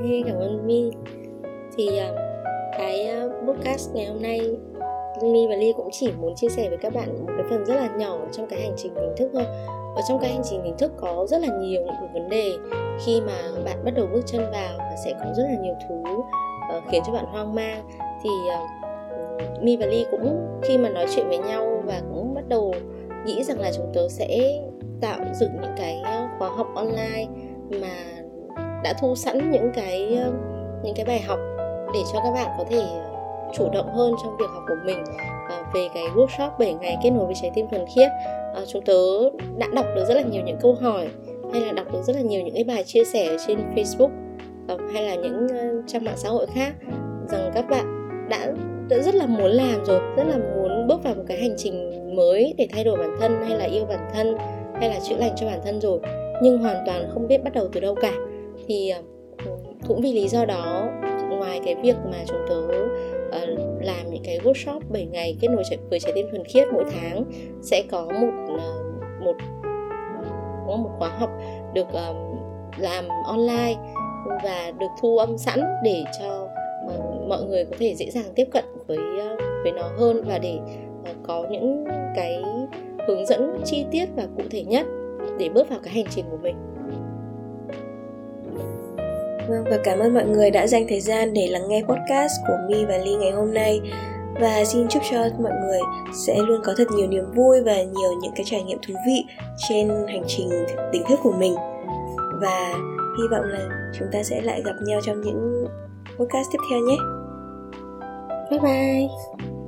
Hey, 0.03 0.23
cảm 0.27 0.35
ơn 0.35 0.67
mi 0.67 0.91
thì 1.77 1.87
uh, 1.87 2.30
cái 2.77 3.07
ờ, 3.07 3.29
podcast 3.47 3.93
ngày 3.93 4.05
hôm 4.05 4.21
nay. 4.21 4.39
My 5.23 5.47
và 5.47 5.55
Ly 5.55 5.73
cũng 5.77 5.89
chỉ 5.91 6.11
muốn 6.11 6.35
chia 6.35 6.49
sẻ 6.49 6.69
với 6.69 6.77
các 6.77 6.93
bạn 6.93 7.25
một 7.25 7.33
cái 7.37 7.45
phần 7.49 7.65
rất 7.65 7.75
là 7.75 7.89
nhỏ 7.97 8.17
trong 8.31 8.47
cái 8.47 8.61
hành 8.61 8.73
trình 8.77 8.95
hình 8.95 9.13
thức 9.17 9.29
thôi. 9.33 9.43
Ở 9.95 10.01
trong 10.09 10.19
cái 10.19 10.29
hành 10.29 10.41
trình 10.43 10.63
hình 10.63 10.77
thức 10.77 10.91
có 10.97 11.25
rất 11.29 11.41
là 11.41 11.47
nhiều 11.47 11.81
những 11.81 11.95
cái 11.99 12.09
vấn 12.13 12.29
đề 12.29 12.51
khi 13.05 13.21
mà 13.21 13.33
bạn 13.65 13.85
bắt 13.85 13.91
đầu 13.95 14.07
bước 14.13 14.21
chân 14.25 14.41
vào 14.51 14.77
và 14.77 14.95
sẽ 15.05 15.13
có 15.19 15.25
rất 15.37 15.43
là 15.43 15.61
nhiều 15.61 15.73
thứ 15.89 15.95
uh, 16.77 16.83
khiến 16.91 17.03
cho 17.07 17.13
bạn 17.13 17.25
hoang 17.25 17.55
mang. 17.55 17.83
Thì 18.23 18.29
ờ, 18.49 18.59
uh, 19.55 19.63
My 19.63 19.77
và 19.77 19.85
Ly 19.85 20.05
cũng 20.11 20.47
khi 20.63 20.77
mà 20.77 20.89
nói 20.89 21.05
chuyện 21.15 21.27
với 21.27 21.37
nhau 21.37 21.83
và 21.85 22.01
cũng 22.13 22.33
bắt 22.33 22.47
đầu 22.47 22.73
nghĩ 23.25 23.43
rằng 23.43 23.59
là 23.59 23.71
chúng 23.77 23.91
tớ 23.93 24.09
sẽ 24.09 24.61
tạo 25.01 25.19
dựng 25.39 25.51
những 25.61 25.73
cái 25.77 26.01
khóa 26.39 26.49
học 26.49 26.67
online 26.75 27.27
mà 27.81 28.21
đã 28.83 28.93
thu 29.01 29.15
sẵn 29.15 29.51
những 29.51 29.71
cái 29.73 30.19
những 30.83 30.95
cái 30.95 31.05
bài 31.05 31.19
học 31.19 31.39
để 31.93 31.99
cho 32.13 32.19
các 32.23 32.31
bạn 32.31 32.51
có 32.57 32.63
thể 32.69 32.77
ờ, 32.77 33.11
chủ 33.53 33.69
động 33.73 33.93
hơn 33.93 34.13
trong 34.23 34.37
việc 34.37 34.49
học 34.53 34.63
của 34.67 34.75
mình 34.85 35.03
à, 35.49 35.71
về 35.73 35.87
cái 35.93 36.03
workshop 36.15 36.49
7 36.59 36.73
ngày 36.73 36.97
kết 37.03 37.09
nối 37.09 37.25
với 37.25 37.35
trái 37.41 37.51
tim 37.55 37.67
thuần 37.69 37.85
khiết. 37.95 38.09
À, 38.55 38.61
chúng 38.67 38.81
tớ 38.81 39.29
đã 39.57 39.67
đọc 39.73 39.85
được 39.95 40.05
rất 40.07 40.13
là 40.13 40.21
nhiều 40.21 40.41
những 40.45 40.57
câu 40.61 40.73
hỏi 40.73 41.07
hay 41.51 41.61
là 41.61 41.71
đọc 41.71 41.93
được 41.93 42.01
rất 42.03 42.15
là 42.15 42.21
nhiều 42.21 42.41
những 42.41 42.53
cái 42.53 42.63
bài 42.63 42.83
chia 42.83 43.03
sẻ 43.03 43.37
trên 43.47 43.59
Facebook 43.75 44.09
à, 44.67 44.75
hay 44.93 45.03
là 45.03 45.15
những 45.15 45.45
uh, 45.45 45.87
trang 45.87 46.03
mạng 46.03 46.17
xã 46.17 46.29
hội 46.29 46.47
khác 46.53 46.73
rằng 47.29 47.51
các 47.53 47.69
bạn 47.69 48.09
đã, 48.29 48.53
đã 48.89 48.97
rất 48.97 49.15
là 49.15 49.25
muốn 49.25 49.51
làm 49.51 49.85
rồi 49.85 50.01
rất 50.17 50.23
là 50.23 50.37
muốn 50.37 50.87
bước 50.87 51.03
vào 51.03 51.15
một 51.15 51.23
cái 51.27 51.37
hành 51.37 51.53
trình 51.57 51.91
mới 52.15 52.53
để 52.57 52.67
thay 52.71 52.83
đổi 52.83 52.97
bản 52.97 53.15
thân 53.19 53.41
hay 53.47 53.57
là 53.57 53.65
yêu 53.65 53.85
bản 53.85 54.09
thân 54.13 54.35
hay 54.79 54.89
là 54.89 54.99
chữa 55.09 55.15
lành 55.15 55.33
cho 55.35 55.45
bản 55.45 55.59
thân 55.65 55.81
rồi 55.81 55.99
nhưng 56.41 56.57
hoàn 56.57 56.83
toàn 56.85 57.09
không 57.13 57.27
biết 57.27 57.43
bắt 57.43 57.53
đầu 57.53 57.67
từ 57.73 57.79
đâu 57.79 57.95
cả. 57.95 58.13
Thì 58.67 58.93
cũng 59.87 60.01
vì 60.01 60.13
lý 60.13 60.27
do 60.27 60.45
đó 60.45 60.89
ngoài 61.41 61.61
cái 61.65 61.75
việc 61.75 61.95
mà 62.11 62.17
chúng 62.27 62.45
tớ 62.49 62.57
uh, 62.57 63.59
làm 63.81 64.09
những 64.09 64.23
cái 64.23 64.39
workshop 64.39 64.79
7 64.89 65.05
ngày 65.05 65.37
kết 65.41 65.47
nối 65.47 65.63
với 65.89 65.99
trái 65.99 66.11
tim 66.15 66.27
thuần 66.31 66.43
khiết 66.45 66.67
mỗi 66.73 66.83
tháng 66.91 67.23
sẽ 67.61 67.83
có 67.91 68.05
một 68.05 68.53
uh, 68.53 69.23
một 69.23 69.35
có 70.67 70.75
một 70.75 70.89
khóa 70.97 71.09
học 71.09 71.29
được 71.73 71.87
um, 71.93 72.15
làm 72.77 73.05
online 73.25 73.75
và 74.43 74.71
được 74.79 74.87
thu 75.01 75.17
âm 75.17 75.37
sẵn 75.37 75.61
để 75.83 76.03
cho 76.19 76.47
uh, 76.85 77.27
mọi 77.27 77.43
người 77.43 77.65
có 77.65 77.75
thể 77.79 77.95
dễ 77.95 78.09
dàng 78.09 78.33
tiếp 78.35 78.45
cận 78.51 78.65
với 78.87 78.97
uh, 78.97 79.39
với 79.63 79.71
nó 79.71 79.89
hơn 79.97 80.23
và 80.25 80.39
để 80.39 80.59
uh, 81.01 81.15
có 81.23 81.45
những 81.51 81.85
cái 82.15 82.43
hướng 83.07 83.25
dẫn 83.25 83.61
chi 83.65 83.85
tiết 83.91 84.05
và 84.15 84.27
cụ 84.37 84.43
thể 84.51 84.63
nhất 84.63 84.85
để 85.39 85.49
bước 85.49 85.69
vào 85.69 85.79
cái 85.83 85.93
hành 85.93 86.05
trình 86.09 86.25
của 86.31 86.37
mình. 86.37 86.55
Vâng 89.47 89.63
và 89.63 89.77
cảm 89.83 89.99
ơn 89.99 90.13
mọi 90.13 90.25
người 90.25 90.51
đã 90.51 90.67
dành 90.67 90.85
thời 90.89 91.01
gian 91.01 91.33
để 91.33 91.47
lắng 91.47 91.67
nghe 91.67 91.81
podcast 91.81 92.33
của 92.47 92.57
Mi 92.69 92.85
và 92.85 92.97
Ly 92.97 93.15
ngày 93.15 93.31
hôm 93.31 93.53
nay. 93.53 93.81
Và 94.41 94.63
xin 94.65 94.87
chúc 94.87 95.03
cho 95.11 95.17
mọi 95.39 95.51
người 95.65 95.79
sẽ 96.13 96.37
luôn 96.37 96.61
có 96.63 96.73
thật 96.77 96.87
nhiều 96.95 97.07
niềm 97.07 97.31
vui 97.35 97.61
và 97.61 97.75
nhiều 97.75 98.11
những 98.21 98.31
cái 98.35 98.43
trải 98.45 98.63
nghiệm 98.63 98.77
thú 98.87 98.93
vị 99.07 99.25
trên 99.69 99.87
hành 100.07 100.23
trình 100.27 100.49
tỉnh 100.91 101.03
thức 101.09 101.19
của 101.23 101.31
mình. 101.31 101.55
Và 102.41 102.73
hy 103.17 103.23
vọng 103.31 103.45
là 103.45 103.69
chúng 103.99 104.07
ta 104.11 104.23
sẽ 104.23 104.41
lại 104.41 104.61
gặp 104.65 104.75
nhau 104.85 104.99
trong 105.05 105.21
những 105.21 105.65
podcast 106.17 106.47
tiếp 106.51 106.59
theo 106.71 106.79
nhé. 106.79 106.97
Bye 108.51 108.59
bye. 108.59 109.60